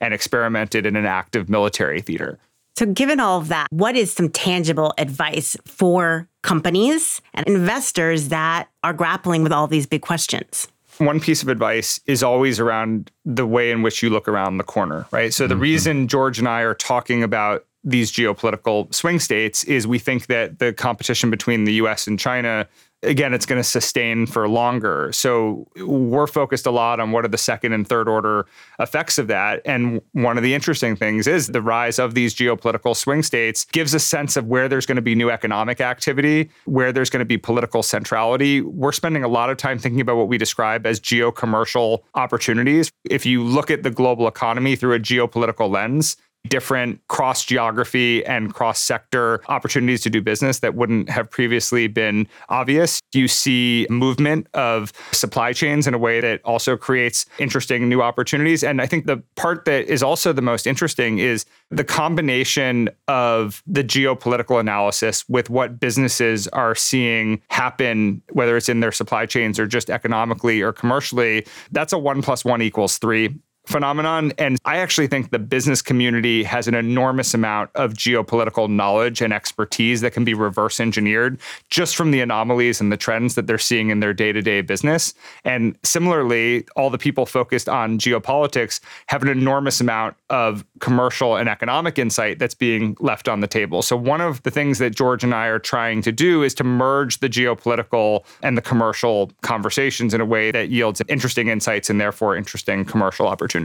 and 0.00 0.12
experimented 0.12 0.86
in 0.86 0.96
an 0.96 1.06
active 1.06 1.48
military 1.48 2.00
theater. 2.00 2.38
So, 2.76 2.84
given 2.84 3.20
all 3.20 3.38
of 3.38 3.48
that, 3.48 3.68
what 3.70 3.96
is 3.96 4.12
some 4.12 4.28
tangible 4.28 4.92
advice 4.98 5.56
for 5.64 6.28
companies 6.42 7.22
and 7.32 7.46
investors 7.46 8.28
that 8.28 8.68
are 8.84 8.92
grappling 8.92 9.42
with 9.42 9.52
all 9.52 9.66
these 9.66 9.86
big 9.86 10.02
questions? 10.02 10.68
One 10.98 11.20
piece 11.20 11.42
of 11.42 11.48
advice 11.48 12.00
is 12.06 12.22
always 12.22 12.60
around 12.60 13.10
the 13.24 13.46
way 13.46 13.70
in 13.70 13.82
which 13.82 14.02
you 14.02 14.10
look 14.10 14.28
around 14.28 14.58
the 14.58 14.64
corner, 14.64 15.06
right? 15.10 15.32
So 15.32 15.46
the 15.46 15.54
mm-hmm. 15.54 15.62
reason 15.62 16.08
George 16.08 16.38
and 16.38 16.48
I 16.48 16.62
are 16.62 16.74
talking 16.74 17.22
about 17.22 17.64
these 17.84 18.10
geopolitical 18.10 18.92
swing 18.92 19.20
states 19.20 19.62
is 19.64 19.86
we 19.86 19.98
think 19.98 20.26
that 20.26 20.58
the 20.58 20.72
competition 20.72 21.30
between 21.30 21.64
the 21.64 21.74
US 21.74 22.06
and 22.06 22.18
China 22.18 22.66
again, 23.02 23.34
it's 23.34 23.46
going 23.46 23.60
to 23.60 23.68
sustain 23.68 24.26
for 24.26 24.48
longer. 24.48 25.10
So 25.12 25.66
we're 25.76 26.26
focused 26.26 26.66
a 26.66 26.70
lot 26.70 26.98
on 26.98 27.12
what 27.12 27.24
are 27.24 27.28
the 27.28 27.38
second 27.38 27.72
and 27.72 27.86
third 27.86 28.08
order 28.08 28.46
effects 28.80 29.18
of 29.18 29.28
that. 29.28 29.62
And 29.64 30.00
one 30.12 30.36
of 30.36 30.42
the 30.42 30.54
interesting 30.54 30.96
things 30.96 31.26
is 31.26 31.48
the 31.48 31.62
rise 31.62 31.98
of 31.98 32.14
these 32.14 32.34
geopolitical 32.34 32.96
swing 32.96 33.22
states 33.22 33.64
gives 33.64 33.94
a 33.94 34.00
sense 34.00 34.36
of 34.36 34.46
where 34.46 34.68
there's 34.68 34.86
going 34.86 34.96
to 34.96 35.02
be 35.02 35.14
new 35.14 35.30
economic 35.30 35.80
activity, 35.80 36.50
where 36.64 36.92
there's 36.92 37.10
going 37.10 37.20
to 37.20 37.26
be 37.26 37.38
political 37.38 37.82
centrality. 37.82 38.60
We're 38.60 38.92
spending 38.92 39.22
a 39.22 39.28
lot 39.28 39.50
of 39.50 39.56
time 39.56 39.78
thinking 39.78 40.00
about 40.00 40.16
what 40.16 40.28
we 40.28 40.38
describe 40.38 40.86
as 40.86 40.98
geo-commercial 40.98 42.04
opportunities. 42.14 42.90
If 43.08 43.26
you 43.26 43.44
look 43.44 43.70
at 43.70 43.82
the 43.82 43.90
global 43.90 44.26
economy 44.26 44.74
through 44.76 44.94
a 44.94 45.00
geopolitical 45.00 45.70
lens, 45.70 46.16
different 46.48 47.00
cross 47.08 47.44
geography 47.44 48.24
and 48.24 48.54
cross 48.54 48.80
sector 48.80 49.42
opportunities 49.48 50.00
to 50.02 50.10
do 50.10 50.22
business 50.22 50.60
that 50.60 50.74
wouldn't 50.74 51.08
have 51.08 51.30
previously 51.30 51.86
been 51.86 52.26
obvious. 52.48 53.00
You 53.12 53.28
see 53.28 53.86
movement 53.90 54.46
of 54.54 54.92
supply 55.12 55.52
chains 55.52 55.86
in 55.86 55.94
a 55.94 55.98
way 55.98 56.20
that 56.20 56.40
also 56.44 56.76
creates 56.76 57.26
interesting 57.38 57.88
new 57.88 58.02
opportunities. 58.02 58.62
And 58.62 58.80
I 58.80 58.86
think 58.86 59.06
the 59.06 59.22
part 59.36 59.64
that 59.66 59.86
is 59.86 60.02
also 60.02 60.32
the 60.32 60.42
most 60.42 60.66
interesting 60.66 61.18
is 61.18 61.44
the 61.70 61.84
combination 61.84 62.88
of 63.08 63.62
the 63.66 63.82
geopolitical 63.82 64.60
analysis 64.60 65.28
with 65.28 65.50
what 65.50 65.80
businesses 65.80 66.46
are 66.48 66.74
seeing 66.74 67.42
happen, 67.48 68.22
whether 68.32 68.56
it's 68.56 68.68
in 68.68 68.80
their 68.80 68.92
supply 68.92 69.26
chains 69.26 69.58
or 69.58 69.66
just 69.66 69.90
economically 69.90 70.62
or 70.62 70.72
commercially. 70.72 71.46
That's 71.72 71.92
a 71.92 71.98
one 71.98 72.22
plus 72.22 72.44
one 72.44 72.62
equals 72.62 72.98
three 72.98 73.34
phenomenon. 73.66 74.32
And 74.38 74.58
I 74.64 74.78
actually 74.78 75.08
think 75.08 75.30
the 75.30 75.38
business 75.38 75.82
community 75.82 76.44
has 76.44 76.68
an 76.68 76.74
enormous 76.74 77.34
amount 77.34 77.70
of 77.74 77.94
geopolitical 77.94 78.70
knowledge 78.70 79.20
and 79.20 79.32
expertise 79.32 80.00
that 80.00 80.12
can 80.12 80.24
be 80.24 80.34
reverse 80.34 80.80
engineered 80.80 81.38
just 81.68 81.96
from 81.96 82.12
the 82.12 82.20
anomalies 82.20 82.80
and 82.80 82.92
the 82.92 82.96
trends 82.96 83.34
that 83.34 83.46
they're 83.46 83.58
seeing 83.58 83.90
in 83.90 84.00
their 84.00 84.14
day 84.14 84.32
to 84.32 84.40
day 84.40 84.60
business. 84.60 85.14
And 85.44 85.76
similarly, 85.82 86.64
all 86.76 86.90
the 86.90 86.98
people 86.98 87.26
focused 87.26 87.68
on 87.68 87.98
geopolitics 87.98 88.80
have 89.08 89.22
an 89.22 89.28
enormous 89.28 89.80
amount 89.80 90.16
of 90.30 90.64
commercial 90.78 91.36
and 91.36 91.48
economic 91.48 91.98
insight 91.98 92.38
that's 92.38 92.54
being 92.54 92.96
left 93.00 93.28
on 93.28 93.40
the 93.40 93.46
table. 93.48 93.82
So, 93.82 93.96
one 93.96 94.20
of 94.20 94.42
the 94.44 94.50
things 94.50 94.78
that 94.78 94.94
George 94.94 95.24
and 95.24 95.34
I 95.34 95.46
are 95.46 95.58
trying 95.58 96.02
to 96.02 96.12
do 96.12 96.42
is 96.42 96.54
to 96.54 96.64
merge 96.64 97.18
the 97.18 97.28
geopolitical 97.28 98.24
and 98.42 98.56
the 98.56 98.62
commercial 98.62 99.32
conversations 99.42 100.14
in 100.14 100.20
a 100.20 100.24
way 100.24 100.50
that 100.52 100.68
yields 100.68 101.02
interesting 101.08 101.48
insights 101.48 101.90
and 101.90 102.00
therefore 102.00 102.36
interesting 102.36 102.84
commercial 102.84 103.26
opportunities. 103.26 103.55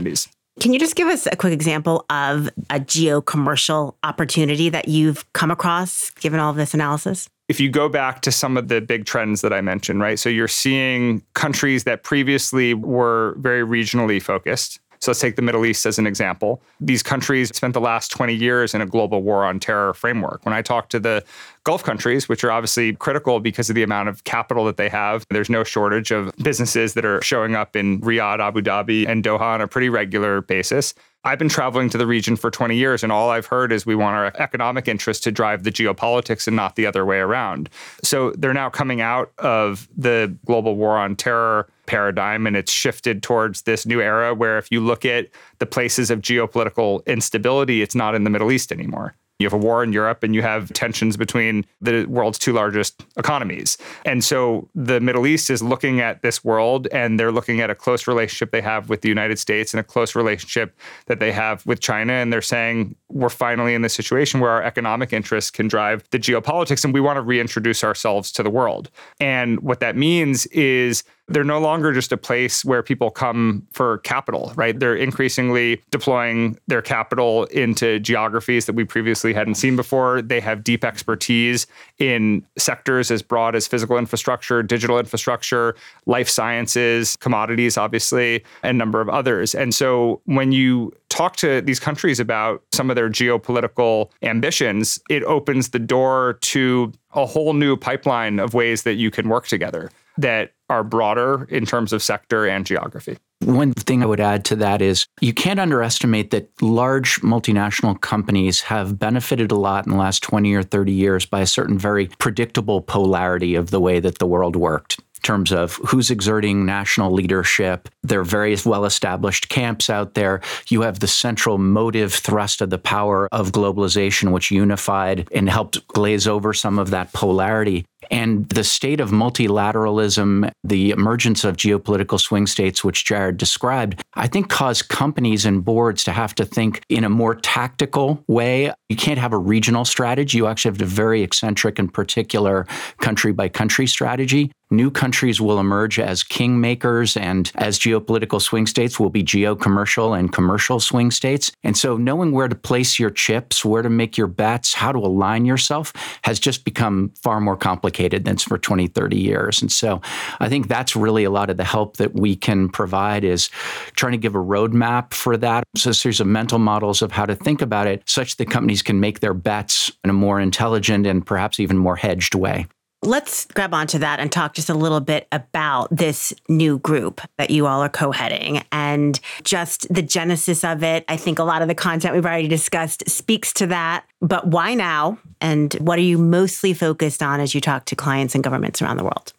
Can 0.60 0.72
you 0.72 0.78
just 0.78 0.96
give 0.96 1.08
us 1.08 1.26
a 1.26 1.36
quick 1.36 1.52
example 1.52 2.04
of 2.10 2.50
a 2.68 2.78
geo 2.78 3.22
commercial 3.22 3.96
opportunity 4.02 4.68
that 4.68 4.86
you've 4.86 5.30
come 5.32 5.50
across 5.50 6.10
given 6.20 6.40
all 6.40 6.50
of 6.50 6.56
this 6.56 6.74
analysis? 6.74 7.28
if 7.52 7.60
you 7.60 7.68
go 7.68 7.86
back 7.86 8.22
to 8.22 8.32
some 8.32 8.56
of 8.56 8.68
the 8.68 8.80
big 8.80 9.04
trends 9.04 9.42
that 9.42 9.52
I 9.52 9.60
mentioned, 9.60 10.00
right? 10.00 10.18
So 10.18 10.30
you're 10.30 10.48
seeing 10.48 11.22
countries 11.34 11.84
that 11.84 12.02
previously 12.02 12.72
were 12.72 13.34
very 13.38 13.62
regionally 13.62 14.22
focused. 14.22 14.80
So 15.02 15.10
let's 15.10 15.20
take 15.20 15.34
the 15.34 15.42
Middle 15.42 15.66
East 15.66 15.84
as 15.84 15.98
an 15.98 16.06
example. 16.06 16.62
These 16.78 17.02
countries 17.02 17.48
spent 17.56 17.74
the 17.74 17.80
last 17.80 18.12
20 18.12 18.34
years 18.34 18.72
in 18.72 18.80
a 18.80 18.86
global 18.86 19.20
war 19.24 19.44
on 19.44 19.58
terror 19.58 19.94
framework. 19.94 20.46
When 20.46 20.54
I 20.54 20.62
talk 20.62 20.90
to 20.90 21.00
the 21.00 21.24
Gulf 21.64 21.82
countries, 21.82 22.28
which 22.28 22.44
are 22.44 22.52
obviously 22.52 22.94
critical 22.94 23.40
because 23.40 23.68
of 23.68 23.74
the 23.74 23.82
amount 23.82 24.08
of 24.08 24.22
capital 24.24 24.64
that 24.66 24.76
they 24.76 24.88
have. 24.88 25.26
There's 25.30 25.50
no 25.50 25.64
shortage 25.64 26.10
of 26.10 26.32
businesses 26.36 26.94
that 26.94 27.04
are 27.04 27.20
showing 27.22 27.54
up 27.54 27.76
in 27.76 28.00
Riyadh, 28.00 28.40
Abu 28.40 28.62
Dhabi, 28.62 29.08
and 29.08 29.24
Doha 29.24 29.40
on 29.40 29.60
a 29.60 29.68
pretty 29.68 29.88
regular 29.88 30.40
basis. 30.40 30.94
I've 31.24 31.38
been 31.38 31.48
traveling 31.48 31.88
to 31.90 31.98
the 31.98 32.06
region 32.06 32.34
for 32.34 32.50
20 32.50 32.76
years, 32.76 33.04
and 33.04 33.12
all 33.12 33.30
I've 33.30 33.46
heard 33.46 33.70
is 33.70 33.86
we 33.86 33.94
want 33.94 34.16
our 34.16 34.32
economic 34.40 34.88
interests 34.88 35.22
to 35.24 35.30
drive 35.30 35.62
the 35.62 35.70
geopolitics 35.70 36.48
and 36.48 36.56
not 36.56 36.74
the 36.74 36.84
other 36.84 37.06
way 37.06 37.18
around. 37.18 37.70
So 38.02 38.32
they're 38.32 38.52
now 38.52 38.70
coming 38.70 39.00
out 39.00 39.32
of 39.38 39.88
the 39.96 40.36
global 40.46 40.74
war 40.74 40.96
on 40.96 41.14
terror 41.14 41.68
paradigm, 41.86 42.46
and 42.46 42.56
it's 42.56 42.72
shifted 42.72 43.22
towards 43.22 43.62
this 43.62 43.86
new 43.86 44.00
era 44.00 44.34
where 44.34 44.58
if 44.58 44.70
you 44.70 44.80
look 44.80 45.04
at 45.04 45.28
the 45.58 45.66
places 45.66 46.10
of 46.10 46.20
geopolitical 46.20 47.04
instability, 47.06 47.82
it's 47.82 47.94
not 47.94 48.14
in 48.14 48.24
the 48.24 48.30
Middle 48.30 48.52
East 48.52 48.72
anymore. 48.72 49.14
You 49.42 49.46
have 49.46 49.52
a 49.52 49.58
war 49.58 49.82
in 49.82 49.92
Europe 49.92 50.22
and 50.22 50.34
you 50.34 50.42
have 50.42 50.72
tensions 50.72 51.16
between 51.16 51.66
the 51.80 52.04
world's 52.04 52.38
two 52.38 52.52
largest 52.52 53.04
economies. 53.16 53.76
And 54.04 54.22
so 54.22 54.68
the 54.74 55.00
Middle 55.00 55.26
East 55.26 55.50
is 55.50 55.62
looking 55.62 56.00
at 56.00 56.22
this 56.22 56.44
world 56.44 56.86
and 56.92 57.18
they're 57.18 57.32
looking 57.32 57.60
at 57.60 57.68
a 57.68 57.74
close 57.74 58.06
relationship 58.06 58.52
they 58.52 58.60
have 58.60 58.88
with 58.88 59.00
the 59.00 59.08
United 59.08 59.40
States 59.40 59.74
and 59.74 59.80
a 59.80 59.84
close 59.84 60.14
relationship 60.14 60.78
that 61.06 61.18
they 61.18 61.32
have 61.32 61.66
with 61.66 61.80
China. 61.80 62.12
And 62.12 62.32
they're 62.32 62.40
saying, 62.40 62.94
we're 63.08 63.28
finally 63.28 63.74
in 63.74 63.82
this 63.82 63.94
situation 63.94 64.38
where 64.38 64.50
our 64.50 64.62
economic 64.62 65.12
interests 65.12 65.50
can 65.50 65.66
drive 65.66 66.04
the 66.10 66.18
geopolitics 66.20 66.84
and 66.84 66.94
we 66.94 67.00
want 67.00 67.16
to 67.16 67.22
reintroduce 67.22 67.82
ourselves 67.82 68.30
to 68.32 68.44
the 68.44 68.50
world. 68.50 68.90
And 69.18 69.60
what 69.60 69.80
that 69.80 69.96
means 69.96 70.46
is 70.46 71.02
they're 71.32 71.44
no 71.44 71.58
longer 71.58 71.92
just 71.92 72.12
a 72.12 72.16
place 72.16 72.64
where 72.64 72.82
people 72.82 73.10
come 73.10 73.66
for 73.72 73.98
capital, 73.98 74.52
right? 74.54 74.78
They're 74.78 74.96
increasingly 74.96 75.82
deploying 75.90 76.58
their 76.66 76.82
capital 76.82 77.44
into 77.44 77.98
geographies 77.98 78.66
that 78.66 78.74
we 78.74 78.84
previously 78.84 79.32
hadn't 79.32 79.54
seen 79.54 79.76
before. 79.76 80.22
They 80.22 80.40
have 80.40 80.62
deep 80.62 80.84
expertise 80.84 81.66
in 81.98 82.44
sectors 82.58 83.10
as 83.10 83.22
broad 83.22 83.56
as 83.56 83.66
physical 83.66 83.96
infrastructure, 83.98 84.62
digital 84.62 84.98
infrastructure, 84.98 85.74
life 86.06 86.28
sciences, 86.28 87.16
commodities, 87.16 87.76
obviously, 87.76 88.44
and 88.62 88.76
a 88.76 88.78
number 88.78 89.00
of 89.00 89.08
others. 89.08 89.54
And 89.54 89.74
so 89.74 90.20
when 90.24 90.52
you 90.52 90.92
talk 91.08 91.36
to 91.36 91.60
these 91.60 91.78
countries 91.78 92.18
about 92.20 92.62
some 92.72 92.90
of 92.90 92.96
their 92.96 93.10
geopolitical 93.10 94.10
ambitions, 94.22 94.98
it 95.10 95.22
opens 95.24 95.70
the 95.70 95.78
door 95.78 96.38
to 96.40 96.92
a 97.14 97.26
whole 97.26 97.52
new 97.52 97.76
pipeline 97.76 98.38
of 98.38 98.54
ways 98.54 98.82
that 98.84 98.94
you 98.94 99.10
can 99.10 99.28
work 99.28 99.46
together 99.46 99.90
that 100.18 100.52
are 100.72 100.82
broader 100.82 101.46
in 101.50 101.66
terms 101.66 101.92
of 101.92 102.02
sector 102.02 102.46
and 102.46 102.64
geography. 102.64 103.18
One 103.44 103.74
thing 103.74 104.02
I 104.02 104.06
would 104.06 104.20
add 104.20 104.44
to 104.46 104.56
that 104.56 104.80
is 104.80 105.06
you 105.20 105.34
can't 105.34 105.60
underestimate 105.60 106.30
that 106.30 106.48
large 106.62 107.20
multinational 107.20 108.00
companies 108.00 108.62
have 108.62 108.98
benefited 108.98 109.50
a 109.50 109.56
lot 109.56 109.84
in 109.84 109.92
the 109.92 109.98
last 109.98 110.22
20 110.22 110.54
or 110.54 110.62
30 110.62 110.92
years 110.92 111.26
by 111.26 111.40
a 111.40 111.46
certain 111.46 111.78
very 111.78 112.06
predictable 112.06 112.80
polarity 112.80 113.54
of 113.54 113.70
the 113.70 113.80
way 113.80 114.00
that 114.00 114.18
the 114.18 114.26
world 114.26 114.56
worked 114.56 114.98
in 114.98 115.20
terms 115.22 115.52
of 115.52 115.74
who's 115.86 116.10
exerting 116.10 116.64
national 116.64 117.12
leadership. 117.12 117.88
There 118.02 118.20
are 118.20 118.24
various 118.24 118.64
well 118.64 118.84
established 118.84 119.48
camps 119.48 119.90
out 119.90 120.14
there. 120.14 120.40
You 120.68 120.82
have 120.82 121.00
the 121.00 121.06
central 121.06 121.58
motive 121.58 122.14
thrust 122.14 122.60
of 122.62 122.70
the 122.70 122.78
power 122.78 123.28
of 123.30 123.52
globalization, 123.52 124.32
which 124.32 124.50
unified 124.50 125.28
and 125.32 125.50
helped 125.50 125.86
glaze 125.88 126.26
over 126.26 126.54
some 126.54 126.78
of 126.78 126.90
that 126.90 127.12
polarity. 127.12 127.84
And 128.12 128.46
the 128.50 128.62
state 128.62 129.00
of 129.00 129.10
multilateralism, 129.10 130.50
the 130.62 130.90
emergence 130.90 131.44
of 131.44 131.56
geopolitical 131.56 132.20
swing 132.20 132.46
states, 132.46 132.84
which 132.84 133.06
Jared 133.06 133.38
described, 133.38 134.04
I 134.14 134.26
think 134.26 134.50
caused 134.50 134.90
companies 134.90 135.46
and 135.46 135.64
boards 135.64 136.04
to 136.04 136.12
have 136.12 136.34
to 136.34 136.44
think 136.44 136.82
in 136.90 137.04
a 137.04 137.08
more 137.08 137.34
tactical 137.34 138.22
way. 138.28 138.70
You 138.90 138.96
can't 138.96 139.18
have 139.18 139.32
a 139.32 139.38
regional 139.38 139.86
strategy. 139.86 140.36
You 140.36 140.46
actually 140.46 140.72
have 140.72 140.82
a 140.82 140.84
very 140.84 141.22
eccentric 141.22 141.78
and 141.78 141.92
particular 141.92 142.66
country 143.00 143.32
by 143.32 143.48
country 143.48 143.86
strategy. 143.86 144.52
New 144.70 144.90
countries 144.90 145.38
will 145.38 145.60
emerge 145.60 145.98
as 145.98 146.24
kingmakers, 146.24 147.20
and 147.20 147.52
as 147.56 147.78
geopolitical 147.78 148.40
swing 148.40 148.66
states 148.66 148.98
will 148.98 149.10
be 149.10 149.22
geo-commercial 149.22 150.14
and 150.14 150.32
commercial 150.32 150.80
swing 150.80 151.10
states. 151.10 151.52
And 151.62 151.76
so, 151.76 151.98
knowing 151.98 152.32
where 152.32 152.48
to 152.48 152.54
place 152.54 152.98
your 152.98 153.10
chips, 153.10 153.66
where 153.66 153.82
to 153.82 153.90
make 153.90 154.16
your 154.16 154.28
bets, 154.28 154.72
how 154.72 154.90
to 154.90 154.98
align 154.98 155.44
yourself 155.44 155.92
has 156.24 156.40
just 156.40 156.64
become 156.64 157.12
far 157.22 157.38
more 157.38 157.56
complicated 157.56 158.01
than 158.08 158.36
for 158.36 158.58
20, 158.58 158.88
30 158.88 159.16
years. 159.16 159.60
And 159.60 159.70
so, 159.70 160.00
I 160.40 160.48
think 160.48 160.68
that's 160.68 160.96
really 160.96 161.24
a 161.24 161.30
lot 161.30 161.50
of 161.50 161.56
the 161.56 161.64
help 161.64 161.96
that 161.98 162.14
we 162.14 162.36
can 162.36 162.68
provide 162.68 163.24
is 163.24 163.48
trying 163.96 164.12
to 164.12 164.18
give 164.18 164.34
a 164.34 164.38
roadmap 164.38 165.14
for 165.14 165.36
that. 165.36 165.64
So, 165.76 165.90
a 165.90 165.94
series 165.94 166.20
of 166.20 166.26
mental 166.26 166.58
models 166.58 167.02
of 167.02 167.12
how 167.12 167.26
to 167.26 167.34
think 167.34 167.62
about 167.62 167.86
it 167.86 168.02
such 168.06 168.36
that 168.36 168.50
companies 168.50 168.82
can 168.82 169.00
make 169.00 169.20
their 169.20 169.34
bets 169.34 169.90
in 170.04 170.10
a 170.10 170.14
more 170.14 170.40
intelligent 170.40 171.06
and 171.06 171.24
perhaps 171.24 171.60
even 171.60 171.78
more 171.78 171.96
hedged 171.96 172.34
way. 172.34 172.66
Let's 173.04 173.46
grab 173.46 173.74
onto 173.74 173.98
that 173.98 174.20
and 174.20 174.30
talk 174.30 174.54
just 174.54 174.70
a 174.70 174.74
little 174.74 175.00
bit 175.00 175.26
about 175.32 175.88
this 175.90 176.32
new 176.48 176.78
group 176.78 177.20
that 177.36 177.50
you 177.50 177.66
all 177.66 177.80
are 177.82 177.88
co 177.88 178.12
heading 178.12 178.62
and 178.70 179.18
just 179.42 179.92
the 179.92 180.02
genesis 180.02 180.62
of 180.62 180.84
it. 180.84 181.04
I 181.08 181.16
think 181.16 181.40
a 181.40 181.42
lot 181.42 181.62
of 181.62 181.68
the 181.68 181.74
content 181.74 182.14
we've 182.14 182.24
already 182.24 182.46
discussed 182.46 183.08
speaks 183.10 183.52
to 183.54 183.66
that. 183.66 184.04
But 184.20 184.46
why 184.46 184.74
now? 184.74 185.18
And 185.40 185.74
what 185.74 185.98
are 185.98 186.02
you 186.02 186.16
mostly 186.16 186.74
focused 186.74 187.24
on 187.24 187.40
as 187.40 187.56
you 187.56 187.60
talk 187.60 187.86
to 187.86 187.96
clients 187.96 188.36
and 188.36 188.44
governments 188.44 188.80
around 188.80 188.98
the 188.98 189.04
world? 189.04 189.32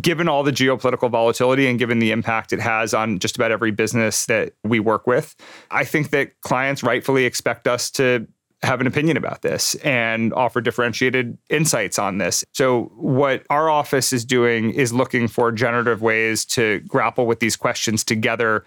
given 0.00 0.26
all 0.26 0.42
the 0.42 0.50
geopolitical 0.50 1.10
volatility 1.10 1.66
and 1.66 1.78
given 1.78 1.98
the 1.98 2.12
impact 2.12 2.52
it 2.52 2.60
has 2.60 2.94
on 2.94 3.18
just 3.18 3.36
about 3.36 3.50
every 3.50 3.70
business 3.70 4.24
that 4.24 4.54
we 4.64 4.80
work 4.80 5.06
with, 5.06 5.36
I 5.70 5.84
think 5.84 6.10
that 6.10 6.40
clients 6.40 6.82
rightfully 6.82 7.26
expect 7.26 7.68
us 7.68 7.90
to 7.92 8.26
have 8.62 8.80
an 8.80 8.86
opinion 8.86 9.16
about 9.16 9.42
this 9.42 9.74
and 9.76 10.32
offer 10.34 10.60
differentiated 10.60 11.36
insights 11.48 11.98
on 11.98 12.18
this. 12.18 12.44
So, 12.52 12.92
what 12.94 13.44
our 13.50 13.68
office 13.68 14.12
is 14.12 14.24
doing 14.24 14.70
is 14.70 14.92
looking 14.92 15.28
for 15.28 15.50
generative 15.50 16.00
ways 16.00 16.44
to 16.46 16.80
grapple 16.80 17.26
with 17.26 17.40
these 17.40 17.56
questions 17.56 18.04
together 18.04 18.64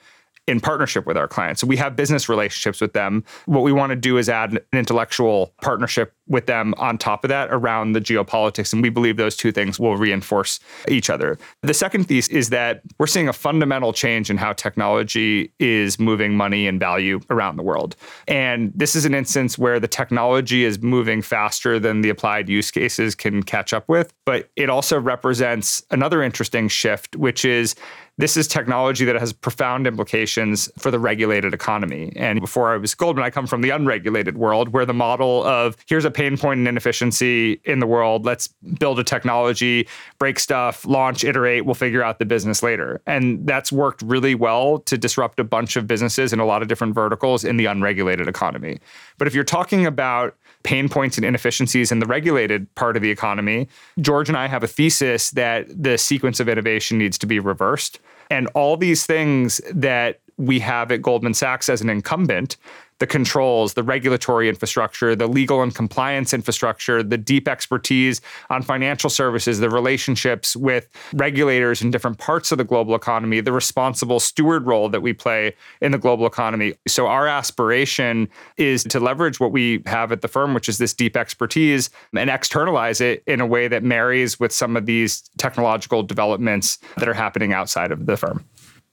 in 0.47 0.59
partnership 0.59 1.05
with 1.05 1.17
our 1.17 1.27
clients. 1.27 1.61
So 1.61 1.67
we 1.67 1.77
have 1.77 1.95
business 1.95 2.29
relationships 2.29 2.79
with 2.79 2.93
them. 2.93 3.23
What 3.45 3.63
we 3.63 3.71
want 3.71 3.91
to 3.91 3.95
do 3.95 4.17
is 4.17 4.29
add 4.29 4.53
an 4.53 4.59
intellectual 4.73 5.53
partnership 5.61 6.13
with 6.27 6.45
them 6.45 6.73
on 6.77 6.97
top 6.97 7.23
of 7.23 7.29
that 7.29 7.49
around 7.51 7.93
the 7.93 8.01
geopolitics. 8.01 8.73
And 8.73 8.81
we 8.81 8.89
believe 8.89 9.17
those 9.17 9.35
two 9.35 9.51
things 9.51 9.79
will 9.79 9.97
reinforce 9.97 10.59
each 10.87 11.09
other. 11.09 11.37
The 11.61 11.73
second 11.73 12.07
piece 12.07 12.27
is 12.29 12.49
that 12.49 12.81
we're 12.99 13.07
seeing 13.07 13.27
a 13.27 13.33
fundamental 13.33 13.93
change 13.93 14.29
in 14.29 14.37
how 14.37 14.53
technology 14.53 15.51
is 15.59 15.99
moving 15.99 16.35
money 16.35 16.67
and 16.67 16.79
value 16.79 17.19
around 17.29 17.57
the 17.57 17.63
world. 17.63 17.95
And 18.27 18.71
this 18.75 18.95
is 18.95 19.05
an 19.05 19.13
instance 19.13 19.57
where 19.57 19.79
the 19.79 19.87
technology 19.87 20.63
is 20.63 20.81
moving 20.81 21.21
faster 21.21 21.79
than 21.79 22.01
the 22.01 22.09
applied 22.09 22.49
use 22.49 22.71
cases 22.71 23.15
can 23.15 23.43
catch 23.43 23.73
up 23.73 23.87
with. 23.87 24.13
But 24.25 24.49
it 24.55 24.69
also 24.69 24.99
represents 24.99 25.83
another 25.91 26.21
interesting 26.21 26.67
shift, 26.67 27.15
which 27.15 27.45
is 27.45 27.75
this 28.17 28.37
is 28.37 28.47
technology 28.47 29.03
that 29.05 29.15
has 29.15 29.33
profound 29.33 29.85
implications 29.85 30.69
for 30.77 30.89
the 30.89 30.99
regulated 30.99 31.53
economy. 31.53 32.13
And 32.15 32.39
before 32.39 32.73
I 32.73 32.77
was 32.77 32.95
Goldman, 32.95 33.25
I 33.25 33.29
come 33.29 33.45
from 33.45 33.61
the 33.61 33.71
unregulated 33.71 34.37
world 34.37 34.69
where 34.69 34.85
the 34.85 34.93
model 34.93 35.43
of 35.43 35.75
here's 35.87 36.05
a 36.05 36.11
pain 36.11 36.37
point 36.37 36.59
and 36.59 36.67
inefficiency 36.67 37.59
in 37.65 37.79
the 37.79 37.87
world, 37.87 38.25
let's 38.25 38.47
build 38.79 38.99
a 38.99 39.03
technology, 39.03 39.87
break 40.17 40.39
stuff, 40.39 40.85
launch, 40.85 41.23
iterate, 41.23 41.65
we'll 41.65 41.75
figure 41.75 42.03
out 42.03 42.19
the 42.19 42.25
business 42.25 42.63
later. 42.63 43.01
And 43.05 43.45
that's 43.45 43.71
worked 43.71 44.01
really 44.01 44.35
well 44.35 44.79
to 44.79 44.97
disrupt 44.97 45.39
a 45.39 45.43
bunch 45.43 45.75
of 45.75 45.85
businesses 45.85 46.31
in 46.31 46.39
a 46.39 46.45
lot 46.45 46.61
of 46.61 46.69
different 46.69 46.95
verticals 46.95 47.43
in 47.43 47.57
the 47.57 47.65
unregulated 47.65 48.29
economy. 48.29 48.79
But 49.17 49.27
if 49.27 49.33
you're 49.33 49.43
talking 49.43 49.85
about 49.85 50.35
pain 50.65 50.89
points 50.89 51.15
and 51.15 51.23
inefficiencies 51.23 51.91
in 51.91 51.99
the 51.99 52.05
regulated 52.07 52.73
part 52.75 52.97
of 52.97 53.03
the 53.03 53.11
economy, 53.11 53.69
George 54.01 54.27
and 54.27 54.37
I 54.37 54.47
have 54.47 54.63
a 54.63 54.67
thesis 54.67 55.29
that 55.31 55.67
the 55.69 55.97
sequence 55.97 56.39
of 56.39 56.49
innovation 56.49 56.97
needs 56.97 57.17
to 57.19 57.27
be 57.27 57.39
reversed. 57.39 57.99
And 58.31 58.47
all 58.55 58.75
these 58.75 59.05
things 59.05 59.61
that 59.71 60.19
we 60.37 60.59
have 60.59 60.91
at 60.91 61.01
Goldman 61.01 61.33
Sachs 61.33 61.69
as 61.69 61.81
an 61.81 61.89
incumbent 61.89 62.57
the 62.99 63.07
controls, 63.07 63.73
the 63.73 63.83
regulatory 63.83 64.47
infrastructure, 64.47 65.15
the 65.15 65.27
legal 65.27 65.61
and 65.61 65.75
compliance 65.75 66.33
infrastructure, 66.33 67.03
the 67.03 67.17
deep 67.17 67.47
expertise 67.47 68.21
on 68.49 68.61
financial 68.61 69.09
services, 69.09 69.59
the 69.59 69.69
relationships 69.69 70.55
with 70.55 70.87
regulators 71.13 71.81
in 71.81 71.91
different 71.91 72.17
parts 72.17 72.51
of 72.53 72.57
the 72.57 72.63
global 72.63 72.95
economy, 72.95 73.41
the 73.41 73.51
responsible 73.51 74.19
steward 74.19 74.65
role 74.65 74.87
that 74.87 75.01
we 75.01 75.11
play 75.11 75.53
in 75.81 75.91
the 75.91 75.97
global 75.97 76.25
economy. 76.25 76.73
So, 76.87 77.07
our 77.07 77.27
aspiration 77.27 78.29
is 78.57 78.83
to 78.85 78.99
leverage 78.99 79.39
what 79.39 79.51
we 79.51 79.83
have 79.85 80.11
at 80.11 80.21
the 80.21 80.27
firm, 80.27 80.53
which 80.53 80.69
is 80.69 80.77
this 80.77 80.93
deep 80.93 81.17
expertise, 81.17 81.89
and 82.15 82.29
externalize 82.29 83.01
it 83.01 83.23
in 83.27 83.41
a 83.41 83.45
way 83.45 83.67
that 83.67 83.83
marries 83.83 84.39
with 84.39 84.53
some 84.53 84.77
of 84.77 84.85
these 84.85 85.21
technological 85.37 86.01
developments 86.01 86.77
that 86.97 87.09
are 87.09 87.13
happening 87.13 87.51
outside 87.51 87.91
of 87.91 88.05
the 88.05 88.15
firm. 88.15 88.45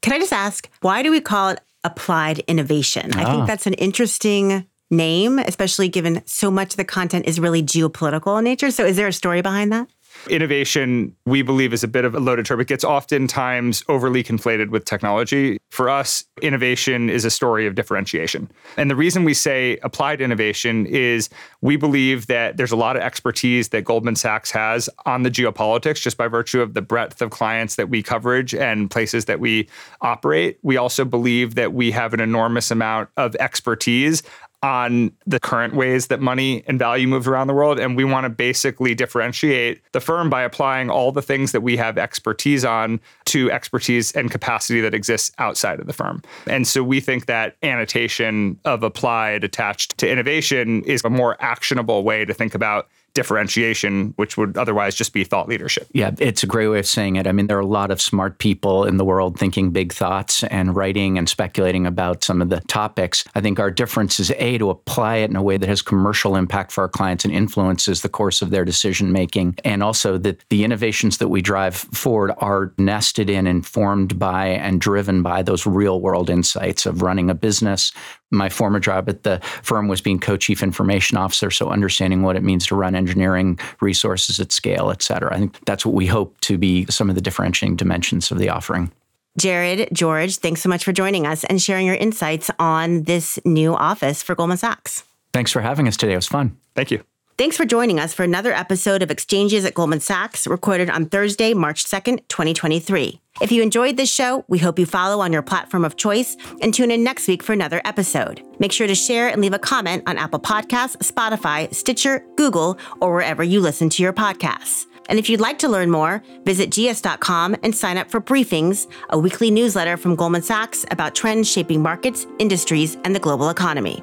Can 0.02 0.12
I 0.12 0.18
just 0.18 0.32
ask, 0.32 0.68
why 0.80 1.02
do 1.02 1.10
we 1.10 1.20
call 1.20 1.50
it 1.50 1.60
applied 1.84 2.40
innovation. 2.40 3.12
I 3.14 3.24
think 3.24 3.42
ah. 3.42 3.46
that's 3.46 3.66
an 3.66 3.74
interesting 3.74 4.66
name, 4.90 5.38
especially 5.38 5.88
given 5.88 6.22
so 6.26 6.50
much 6.50 6.74
of 6.74 6.76
the 6.76 6.84
content 6.84 7.26
is 7.26 7.40
really 7.40 7.62
geopolitical 7.62 8.38
in 8.38 8.44
nature. 8.44 8.70
So, 8.70 8.84
is 8.84 8.96
there 8.96 9.08
a 9.08 9.12
story 9.12 9.42
behind 9.42 9.72
that? 9.72 9.88
Innovation, 10.28 11.14
we 11.26 11.42
believe, 11.42 11.72
is 11.72 11.82
a 11.82 11.88
bit 11.88 12.04
of 12.04 12.14
a 12.14 12.20
loaded 12.20 12.46
term. 12.46 12.60
It 12.60 12.68
gets 12.68 12.84
oftentimes 12.84 13.82
overly 13.88 14.22
conflated 14.22 14.70
with 14.70 14.84
technology. 14.84 15.58
For 15.70 15.88
us, 15.88 16.24
innovation 16.40 17.10
is 17.10 17.24
a 17.24 17.30
story 17.30 17.66
of 17.66 17.74
differentiation. 17.74 18.50
And 18.76 18.90
the 18.90 18.96
reason 18.96 19.24
we 19.24 19.34
say 19.34 19.78
applied 19.82 20.20
innovation 20.20 20.86
is 20.86 21.28
we 21.60 21.76
believe 21.76 22.28
that 22.28 22.56
there's 22.56 22.72
a 22.72 22.76
lot 22.76 22.96
of 22.96 23.02
expertise 23.02 23.70
that 23.70 23.82
Goldman 23.82 24.16
Sachs 24.16 24.50
has 24.52 24.88
on 25.06 25.22
the 25.22 25.30
geopolitics 25.30 26.00
just 26.00 26.16
by 26.16 26.28
virtue 26.28 26.60
of 26.60 26.74
the 26.74 26.82
breadth 26.82 27.20
of 27.20 27.30
clients 27.30 27.76
that 27.76 27.88
we 27.88 28.02
coverage 28.02 28.54
and 28.54 28.90
places 28.90 29.24
that 29.24 29.40
we 29.40 29.68
operate. 30.00 30.58
We 30.62 30.76
also 30.76 31.04
believe 31.04 31.54
that 31.56 31.72
we 31.72 31.90
have 31.90 32.14
an 32.14 32.20
enormous 32.20 32.70
amount 32.70 33.08
of 33.16 33.34
expertise 33.36 34.22
on 34.62 35.12
the 35.26 35.40
current 35.40 35.74
ways 35.74 36.06
that 36.06 36.20
money 36.20 36.62
and 36.66 36.78
value 36.78 37.08
moves 37.08 37.26
around 37.26 37.48
the 37.48 37.54
world. 37.54 37.78
And 37.78 37.96
we 37.96 38.04
want 38.04 38.24
to 38.24 38.30
basically 38.30 38.94
differentiate 38.94 39.82
the 39.92 40.00
firm 40.00 40.30
by 40.30 40.42
applying 40.42 40.88
all 40.88 41.10
the 41.10 41.22
things 41.22 41.52
that 41.52 41.62
we 41.62 41.76
have 41.76 41.98
expertise 41.98 42.64
on 42.64 43.00
to 43.26 43.50
expertise 43.50 44.12
and 44.12 44.30
capacity 44.30 44.80
that 44.80 44.94
exists 44.94 45.32
outside 45.38 45.80
of 45.80 45.86
the 45.86 45.92
firm. 45.92 46.22
And 46.46 46.66
so 46.66 46.84
we 46.84 47.00
think 47.00 47.26
that 47.26 47.56
annotation 47.62 48.58
of 48.64 48.82
applied 48.82 49.42
attached 49.42 49.98
to 49.98 50.08
innovation 50.08 50.84
is 50.84 51.04
a 51.04 51.10
more 51.10 51.36
actionable 51.40 52.04
way 52.04 52.24
to 52.24 52.32
think 52.32 52.54
about 52.54 52.88
differentiation, 53.14 54.14
which 54.16 54.36
would 54.36 54.56
otherwise 54.56 54.94
just 54.94 55.12
be 55.12 55.24
thought 55.24 55.48
leadership. 55.48 55.86
Yeah, 55.92 56.12
it's 56.18 56.42
a 56.42 56.46
great 56.46 56.68
way 56.68 56.78
of 56.78 56.86
saying 56.86 57.16
it. 57.16 57.26
I 57.26 57.32
mean, 57.32 57.46
there 57.46 57.58
are 57.58 57.60
a 57.60 57.66
lot 57.66 57.90
of 57.90 58.00
smart 58.00 58.38
people 58.38 58.84
in 58.84 58.96
the 58.96 59.04
world 59.04 59.38
thinking 59.38 59.70
big 59.70 59.92
thoughts 59.92 60.42
and 60.44 60.74
writing 60.74 61.18
and 61.18 61.28
speculating 61.28 61.86
about 61.86 62.24
some 62.24 62.40
of 62.40 62.48
the 62.48 62.60
topics. 62.60 63.24
I 63.34 63.40
think 63.40 63.58
our 63.58 63.70
difference 63.70 64.18
is 64.18 64.30
A, 64.38 64.58
to 64.58 64.70
apply 64.70 65.16
it 65.16 65.30
in 65.30 65.36
a 65.36 65.42
way 65.42 65.56
that 65.56 65.68
has 65.68 65.82
commercial 65.82 66.36
impact 66.36 66.72
for 66.72 66.82
our 66.82 66.88
clients 66.88 67.24
and 67.24 67.34
influences 67.34 68.02
the 68.02 68.08
course 68.08 68.42
of 68.42 68.50
their 68.50 68.64
decision 68.64 69.12
making. 69.12 69.56
And 69.64 69.82
also 69.82 70.18
that 70.18 70.42
the 70.48 70.64
innovations 70.64 71.18
that 71.18 71.28
we 71.28 71.42
drive 71.42 71.74
forward 71.74 72.32
are 72.38 72.72
nested 72.78 73.28
in, 73.28 73.46
informed 73.46 74.18
by, 74.18 74.48
and 74.48 74.80
driven 74.80 75.22
by 75.22 75.42
those 75.42 75.66
real 75.66 76.00
world 76.00 76.30
insights 76.30 76.86
of 76.86 77.02
running 77.02 77.30
a 77.30 77.34
business, 77.34 77.92
my 78.32 78.48
former 78.48 78.80
job 78.80 79.08
at 79.08 79.22
the 79.22 79.38
firm 79.62 79.88
was 79.88 80.00
being 80.00 80.18
co-chief 80.18 80.62
information 80.62 81.16
officer 81.16 81.50
so 81.50 81.68
understanding 81.68 82.22
what 82.22 82.36
it 82.36 82.42
means 82.42 82.66
to 82.66 82.74
run 82.74 82.94
engineering 82.94 83.58
resources 83.80 84.40
at 84.40 84.50
scale 84.50 84.90
et 84.90 85.02
cetera. 85.02 85.34
I 85.34 85.38
think 85.38 85.64
that's 85.64 85.86
what 85.86 85.94
we 85.94 86.06
hope 86.06 86.40
to 86.42 86.58
be 86.58 86.86
some 86.86 87.08
of 87.08 87.14
the 87.14 87.20
differentiating 87.20 87.76
dimensions 87.76 88.30
of 88.30 88.38
the 88.38 88.48
offering. 88.48 88.90
Jared 89.38 89.88
george 89.92 90.36
thanks 90.36 90.62
so 90.62 90.68
much 90.68 90.84
for 90.84 90.92
joining 90.92 91.26
us 91.26 91.44
and 91.44 91.60
sharing 91.60 91.86
your 91.86 91.96
insights 91.96 92.50
on 92.58 93.04
this 93.04 93.38
new 93.44 93.74
office 93.74 94.22
for 94.22 94.34
goldman 94.34 94.58
sachs. 94.58 95.04
Thanks 95.32 95.52
for 95.52 95.60
having 95.60 95.88
us 95.88 95.96
today. 95.96 96.12
It 96.12 96.16
was 96.16 96.26
fun. 96.26 96.56
Thank 96.74 96.90
you 96.90 97.02
Thanks 97.38 97.56
for 97.56 97.64
joining 97.64 97.98
us 97.98 98.12
for 98.12 98.24
another 98.24 98.52
episode 98.52 99.02
of 99.02 99.10
Exchanges 99.10 99.64
at 99.64 99.72
Goldman 99.72 100.00
Sachs, 100.00 100.46
recorded 100.46 100.90
on 100.90 101.06
Thursday, 101.06 101.54
March 101.54 101.82
2nd, 101.84 102.28
2023. 102.28 103.20
If 103.40 103.50
you 103.50 103.62
enjoyed 103.62 103.96
this 103.96 104.12
show, 104.12 104.44
we 104.48 104.58
hope 104.58 104.78
you 104.78 104.84
follow 104.84 105.20
on 105.22 105.32
your 105.32 105.40
platform 105.40 105.82
of 105.82 105.96
choice 105.96 106.36
and 106.60 106.74
tune 106.74 106.90
in 106.90 107.02
next 107.02 107.26
week 107.26 107.42
for 107.42 107.54
another 107.54 107.80
episode. 107.86 108.42
Make 108.58 108.70
sure 108.70 108.86
to 108.86 108.94
share 108.94 109.28
and 109.28 109.40
leave 109.40 109.54
a 109.54 109.58
comment 109.58 110.02
on 110.06 110.18
Apple 110.18 110.40
Podcasts, 110.40 110.98
Spotify, 110.98 111.74
Stitcher, 111.74 112.22
Google, 112.36 112.78
or 113.00 113.14
wherever 113.14 113.42
you 113.42 113.60
listen 113.60 113.88
to 113.88 114.02
your 114.02 114.12
podcasts. 114.12 114.84
And 115.08 115.18
if 115.18 115.30
you'd 115.30 115.40
like 115.40 115.58
to 115.60 115.68
learn 115.68 115.90
more, 115.90 116.22
visit 116.44 116.70
gs.com 116.70 117.56
and 117.62 117.74
sign 117.74 117.96
up 117.96 118.10
for 118.10 118.20
Briefings, 118.20 118.86
a 119.08 119.18
weekly 119.18 119.50
newsletter 119.50 119.96
from 119.96 120.16
Goldman 120.16 120.42
Sachs 120.42 120.84
about 120.90 121.14
trends 121.14 121.50
shaping 121.50 121.80
markets, 121.80 122.26
industries, 122.38 122.98
and 123.04 123.14
the 123.14 123.20
global 123.20 123.48
economy. 123.48 124.02